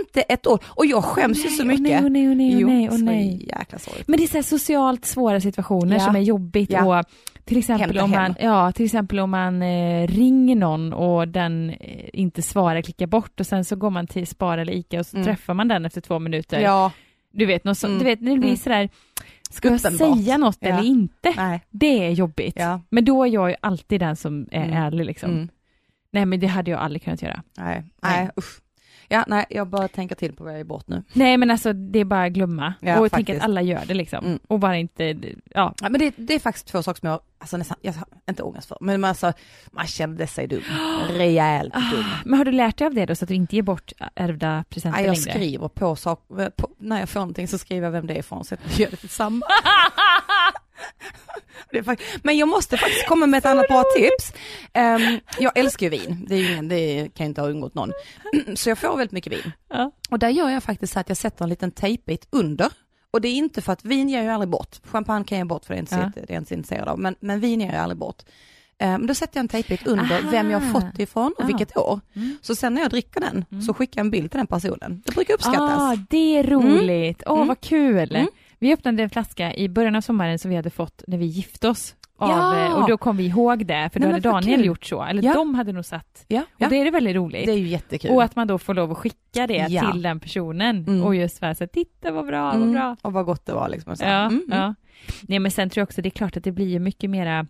[0.00, 0.60] Inte ett ord.
[0.68, 1.82] Och jag skäms ju så åh mycket.
[1.82, 3.46] nej, åh nej, åh nej, åh nej, åh så nej.
[3.58, 4.08] jäkla sorgligt.
[4.08, 6.00] Men det är så här socialt svåra situationer Ja.
[6.00, 6.98] som är jobbigt Ja.
[7.00, 7.06] och
[7.44, 8.34] till exempel Hämta om man, hem.
[8.40, 13.40] ja, till exempel om man eh, ringer någon och den eh, inte svarar, klickar bort
[13.40, 15.26] och sen så går man till Spar eller Ica och så Mm.
[15.26, 16.60] träffar man den efter två minuter.
[16.60, 16.92] Ja,
[17.34, 17.98] Du vet, något så, Mm.
[17.98, 18.56] du vet, när det blir Mm.
[18.56, 18.88] sådär,
[19.50, 20.68] ska jag säga något Ja.
[20.68, 21.32] eller inte?
[21.36, 21.60] nej.
[21.70, 22.54] Det är jobbigt.
[22.56, 22.80] Ja.
[22.90, 24.72] Men då är jag ju alltid den som är Mm.
[24.76, 25.30] ärlig liksom.
[25.30, 25.48] Mm.
[26.10, 27.42] Nej men det hade jag aldrig kunnat göra.
[27.58, 28.16] Nej, Nej.
[28.16, 28.60] nej usch.
[29.08, 31.02] Ja, nej, jag bara tänker till på vad jag är bort nu.
[31.12, 33.94] Nej men alltså det är bara att glömma Ja, och tänka att alla gör det
[33.94, 34.24] liksom.
[34.24, 34.38] Mm.
[34.48, 35.74] Och bara inte, ja.
[35.80, 37.94] Ja, men det, det är faktiskt två saker som jag, alltså nästan, jag
[38.28, 39.32] inte ångest för, men man, alltså,
[39.70, 40.62] man kände sig dum.
[41.10, 42.04] Rejält dum.
[42.24, 44.64] Men har du lärt dig av det då så att du inte ger bort ärvda
[44.68, 45.30] presenter Nej, jag längre?
[45.30, 48.54] skriver på saker, när jag får någonting så skriver jag vem det är ifrån så
[48.54, 49.42] jag gör det tillsammans.
[52.22, 54.32] Men jag måste faktiskt komma med ett annat bra tips.
[54.72, 57.92] Ehm, jag älskar ju vin, det, ingen, det kan ju inte ha undgått någon.
[58.54, 59.52] Så jag får väldigt mycket vin.
[59.70, 59.90] Ja.
[60.10, 62.68] Och där gör jag faktiskt så att jag sätter en liten tejpbit under.
[63.10, 64.76] Och det är inte för att vin ger jag ju aldrig bort.
[64.84, 66.22] Champagne kan jag ge bort för det är inte, Ja.
[66.26, 66.98] det är inte intresserad av.
[66.98, 68.22] Men, men vin ger jag aldrig bort.
[68.78, 70.30] Men då sätter jag en tejpbit under Aha.
[70.30, 71.46] vem jag har fått det ifrån och Ah.
[71.46, 72.00] vilket år.
[72.14, 72.38] Mm.
[72.42, 73.62] Så sen när jag dricker den Mm.
[73.62, 75.02] så skickar jag en bild till den personen.
[75.06, 75.80] Det brukar uppskattas.
[75.80, 77.22] Ah, det är roligt.
[77.26, 77.48] Åh, Mm.
[77.48, 78.26] vad kul.
[78.62, 81.68] Vi öppnade en flaska i början av sommaren som vi hade fått när vi gifte
[81.68, 81.94] oss.
[82.16, 82.66] Av, Ja.
[82.66, 84.66] eh, Och då kom vi ihåg det, för då Nej, hade Daniel kul.
[84.66, 85.02] gjort så.
[85.02, 85.34] Eller Ja.
[85.34, 86.24] de hade nog satt.
[86.28, 87.46] Ja, Och det är det väldigt roligt.
[87.46, 88.10] det är ju jättekul.
[88.10, 91.02] Och att man då får lov att skicka det till den personen Mm.
[91.04, 92.72] och just vara så här, titta vad bra, vad Mm.
[92.72, 92.96] bra.
[93.02, 93.96] Och vad gott det var liksom.
[93.96, 94.04] Så.
[94.04, 94.58] Ja, Mm, mm.
[94.58, 94.74] ja.
[95.22, 97.46] Nej men sen tror jag också det är klart att det blir ju mycket mera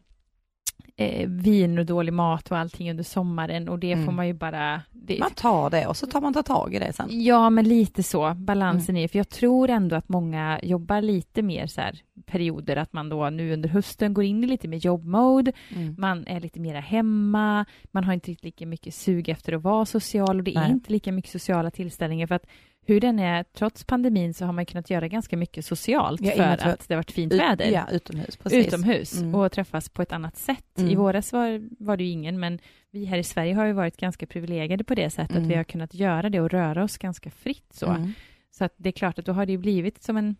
[1.02, 4.04] eh, vin och dålig mat och allting under sommaren och det Mm.
[4.04, 4.82] får man ju bara...
[4.92, 7.06] Det, Man tar det och så tar man ta tag i det sen.
[7.10, 9.04] Ja, men lite så, balansen Mm.
[9.04, 13.08] i, för jag tror ändå att många jobbar lite mer så här perioder, att man
[13.08, 15.94] då nu under hösten går in i lite mer jobbmode, Mm.
[15.98, 19.84] man är lite mera hemma, man har inte riktigt lika mycket sug efter att vara
[19.86, 20.70] social och det är Nej.
[20.70, 22.46] inte lika mycket sociala tillställningar för att
[22.86, 26.36] hur den är, trots pandemin så har man kunnat göra ganska mycket socialt Ja, för
[26.46, 27.70] inget- att det har varit fint väder.
[27.70, 28.36] Ja, utomhus.
[28.36, 28.66] Precis.
[28.66, 29.34] utomhus Mm.
[29.34, 30.78] och träffas på ett annat sätt.
[30.78, 30.90] Mm.
[30.90, 32.58] I våras var, var det ju ingen, men
[32.90, 35.42] vi här i Sverige har ju varit ganska privilegierade på det sättet Mm.
[35.44, 37.86] att vi har kunnat göra det och röra oss ganska fritt så.
[37.86, 38.12] Mm.
[38.50, 40.36] Så att det är klart att då har det ju blivit som en,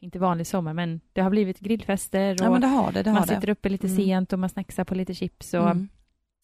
[0.00, 3.02] inte vanlig sommar, men det har blivit grillfester och Ja, det har det.
[3.02, 3.96] det har man sitter uppe lite Mm.
[3.96, 5.88] sent och man snacksar på lite chips och, Mm.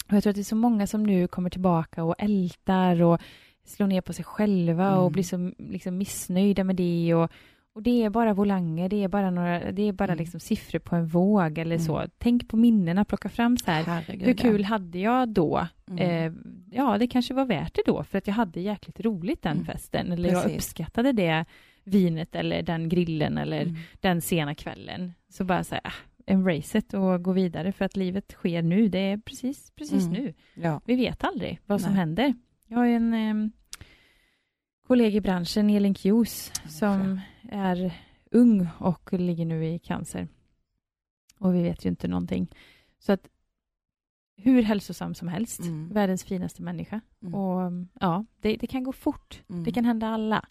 [0.09, 3.21] och jag tror att det är så många som nu kommer tillbaka och ältar och
[3.69, 5.13] slår ner på sig själva och Mm.
[5.13, 7.31] blir så liksom missnöjda med det och,
[7.73, 10.19] och det är bara volanger, det är bara några, det är bara Mm.
[10.19, 11.97] liksom siffror på en våg eller så.
[11.99, 12.11] Mm.
[12.19, 14.43] Tänk på minnena, plocka fram så här, Herregud, hur ja.
[14.43, 15.67] kul hade jag då?
[15.91, 15.99] Mm.
[15.99, 16.33] Eh,
[16.79, 19.65] ja, det kanske var värt det då, för att jag hade jäkligt roligt den Mm.
[19.67, 20.57] festen, eller jag Precis.
[20.59, 21.45] uppskattade det
[21.85, 23.75] vinet eller den grillen eller Mm.
[24.01, 25.13] den sena kvällen.
[25.29, 25.93] Så bara så här, ah,
[26.27, 30.13] embrace it och gå vidare, för att livet sker nu, det är precis, precis Mm.
[30.23, 30.35] nu.
[30.55, 30.81] Ja.
[30.85, 31.99] Vi vet aldrig vad som Nej.
[32.01, 32.35] händer.
[32.67, 33.51] Jag har en eh,
[34.89, 37.21] kollega i branschen, Elin Kjus, som
[37.51, 37.93] är
[38.31, 40.29] ung och ligger nu i cancer.
[41.39, 42.49] Och vi vet ju inte någonting.
[42.99, 43.29] Så att
[44.37, 45.89] hur hälsosam som helst, Mm.
[45.89, 47.01] världens finaste människa.
[47.23, 47.35] Mm.
[47.35, 49.43] Och ja, det, det kan gå fort.
[49.49, 49.65] Mm.
[49.65, 50.45] Det kan hända alla.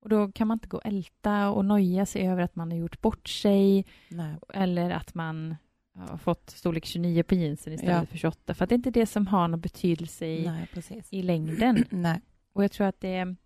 [0.00, 2.78] Och då kan man inte gå och älta och noja sig över att man har
[2.78, 4.34] gjort bort sig Nej.
[4.54, 5.56] eller att man
[5.96, 8.06] har fått storlek 29 på jeansen istället Ja.
[8.06, 8.54] för 28.
[8.54, 11.84] För det är inte det som har någon betydelse i, Nej, i längden.
[11.90, 12.20] Nej.
[12.52, 13.36] Och jag tror att det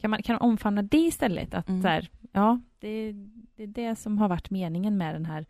[0.00, 1.54] kan man kan man omfamna det istället.
[1.54, 1.82] Att Mm.
[1.82, 3.12] så här, ja, det,
[3.56, 5.46] det är det som har varit meningen med den här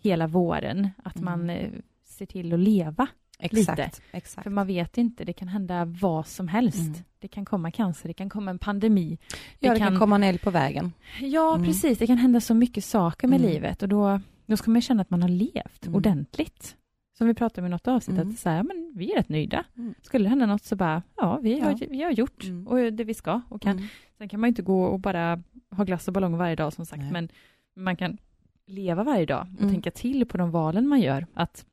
[0.00, 0.88] hela våren.
[1.04, 1.24] Att Mm.
[1.24, 1.70] man eh,
[2.04, 3.06] ser till att leva.
[3.38, 3.78] Exakt.
[3.78, 3.90] Lite.
[4.12, 4.42] Exakt.
[4.42, 6.78] För man vet inte, det kan hända vad som helst.
[6.80, 6.94] Mm.
[7.18, 9.18] Det kan komma cancer, det kan komma en pandemi.
[9.58, 10.92] ja, det kan, komma en eld på vägen.
[11.20, 11.66] Ja, Mm.
[11.66, 11.98] precis.
[11.98, 13.50] Det kan hända så mycket saker med Mm.
[13.52, 15.94] livet och då, då ska man känna att man har levt Mm.
[15.96, 16.76] ordentligt.
[17.18, 18.28] Som vi pratade om i något avsnitt, Mm.
[18.32, 19.64] att så här, men vi är rätt nöjda.
[19.76, 19.94] Mm.
[20.02, 21.86] Skulle det hända något så bara, ja, vi har, Ja.
[21.90, 22.66] vi har gjort Mm.
[22.66, 23.40] och det vi ska.
[23.48, 23.88] Och kan, Mm.
[24.18, 26.86] Sen kan man ju inte gå och bara ha glass och ballong varje dag som
[26.86, 27.12] sagt, Nej.
[27.12, 27.28] men
[27.76, 28.18] man kan
[28.66, 29.72] leva varje dag och Mm.
[29.72, 31.26] tänka till på de valen man gör.
[31.34, 31.66] Att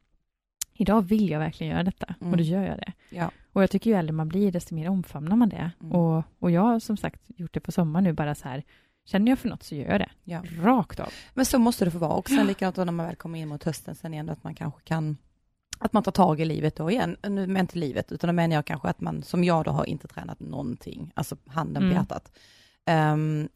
[0.74, 2.32] idag vill jag verkligen göra detta Mm.
[2.32, 2.94] och då gör jag det.
[3.10, 3.32] Ja.
[3.54, 5.72] Och jag tycker ju äldre man blir, desto mer omfamnar man det.
[5.82, 5.92] Mm.
[5.92, 8.64] Och, och jag har som sagt gjort det på sommaren nu, bara så här,
[9.06, 10.10] känner jag för något så gör jag det.
[10.24, 10.44] Ja.
[10.62, 11.10] Rakt av.
[11.34, 12.14] Men så måste det få vara.
[12.14, 14.82] Och sen likadant när man väl kommer in mot hösten sen igen, att man kanske
[14.84, 15.18] kan
[15.80, 17.18] att man tar tag i livet då igen.
[17.24, 19.86] Nu men inte livet, utan då menar jag kanske att man, som jag då har
[19.86, 21.96] inte tränat någonting, alltså handen Mm.
[21.96, 22.32] på hjärtat.
[22.86, 23.50] Ehm,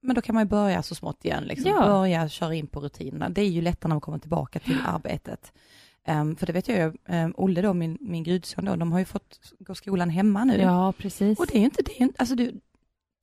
[0.00, 1.70] men då kan man ju börja så smått igen, liksom.
[1.70, 1.86] Ja.
[1.86, 3.28] börja köra in på rutinerna.
[3.28, 5.52] Det är ju lättare när man kommer tillbaka till arbetet.
[6.04, 8.98] Ehm, för det vet jag ju, um, Olle då, min, min gudson då, de har
[8.98, 10.56] ju fått gå skolan hemma nu.
[10.56, 11.38] Ja, precis.
[11.38, 12.52] Och det är ju inte det, är alltså det,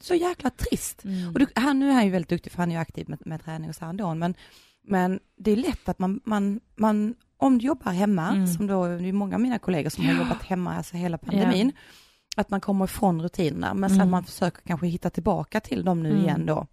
[0.03, 1.03] så jäkla trist.
[1.05, 1.33] Mm.
[1.33, 3.19] Och du, han, nu är han ju väldigt duktig för han är ju aktiv med,
[3.25, 4.35] med träning och så här ändå, men,
[4.83, 8.47] men det är lätt att man, man, man om du jobbar hemma, Mm.
[8.47, 10.19] som då, det är många av mina kollegor som har Ja.
[10.19, 11.71] jobbat hemma alltså hela pandemin,
[12.37, 14.11] att man kommer ifrån rutinerna, men sen Mm.
[14.11, 16.23] man försöker kanske hitta tillbaka till dem nu Mm.
[16.23, 16.67] igen då,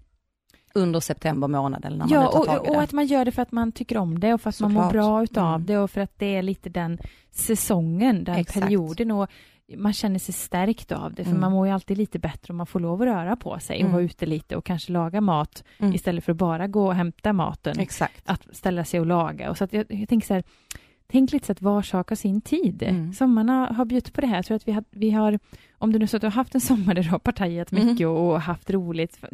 [0.74, 2.80] under september månad eller när man Ja, tar och, tag i och det.
[2.80, 4.82] att man gör det för att man tycker om det och för att man mår
[4.82, 4.92] Såklart.
[4.92, 5.66] bra utav Mm.
[5.66, 6.98] det och för att det är lite den
[7.30, 8.60] säsongen, den Exakt.
[8.60, 9.30] perioden och
[9.76, 11.40] man känner sig stärkt av det, för Mm.
[11.40, 13.80] man mår ju alltid lite bättre om man får lov att röra på sig och
[13.80, 13.92] Mm.
[13.92, 15.94] vara ute lite och kanske laga mat Mm.
[15.94, 17.78] istället för att bara gå och hämta maten.
[17.78, 18.22] Exakt.
[18.30, 19.50] Att ställa sig och laga.
[19.50, 20.42] Och så jag, jag tänker så här,
[21.12, 22.82] tänk lite så att var sak har sin tid.
[22.82, 23.12] Mm.
[23.12, 24.36] Sommarna har bjudit på det här.
[24.36, 25.38] Jag tror att vi har, vi har
[25.78, 27.86] om du nu så att du har haft en sommar där du har partajat Mm.
[27.86, 29.24] mycket och, och haft roligt.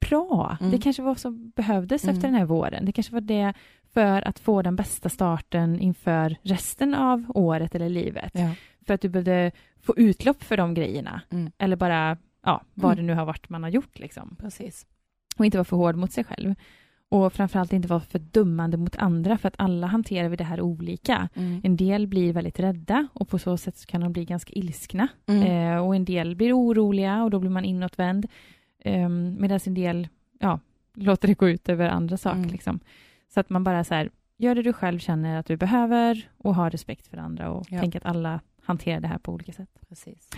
[0.00, 0.56] Bra!
[0.60, 0.72] Mm.
[0.72, 2.16] Det kanske var som behövdes Mm.
[2.16, 2.84] efter den här våren.
[2.84, 3.52] Det kanske var det
[3.92, 8.30] för att få den bästa starten inför resten av året eller livet.
[8.34, 8.50] Ja.
[8.86, 11.20] För att du behövde få utlopp för de grejerna.
[11.30, 11.50] Mm.
[11.58, 13.06] Eller bara, ja, vad Mm.
[13.06, 14.36] det nu har varit man har gjort liksom.
[14.40, 14.86] Precis.
[15.36, 16.54] Och inte vara för hård mot sig själv.
[17.08, 20.60] Och framförallt inte vara för dömande mot andra, för att alla hanterar vi det här
[20.60, 21.28] olika.
[21.34, 21.60] Mm.
[21.64, 25.08] En del blir väldigt rädda och på så sätt så kan de bli ganska ilskna.
[25.26, 25.42] Mm.
[25.72, 28.26] Eh, och en del blir oroliga och då blir man inåtvänd.
[28.78, 30.08] Eh, Medan en del
[30.40, 30.60] ja,
[30.94, 32.38] låter det gå ut över andra saker.
[32.38, 32.50] Mm.
[32.50, 32.80] Liksom.
[33.34, 36.54] Så att man bara så här, gör det du själv känner att du behöver och
[36.54, 37.80] har respekt för andra och Ja.
[37.80, 39.70] tänk att alla hanterar det här på olika sätt.
[39.88, 40.30] Precis.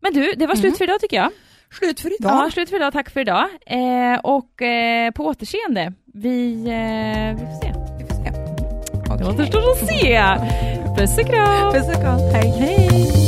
[0.00, 0.76] Men du, det var slut Mm.
[0.76, 1.30] för idag tycker jag.
[1.78, 2.32] Slut för idag.
[2.46, 2.92] Ja, slut för idag.
[2.92, 3.44] Tack för idag.
[3.66, 5.92] Eh, och eh, på återseende.
[6.14, 7.72] Vi, eh, vi får se.
[7.98, 8.30] Vi får se.
[8.30, 9.26] Det Okej.
[9.26, 10.22] återstår att se.
[10.98, 11.72] Puss och kram.
[11.72, 12.18] Puss och kram.
[12.18, 12.50] Hej.
[12.58, 13.25] Hej.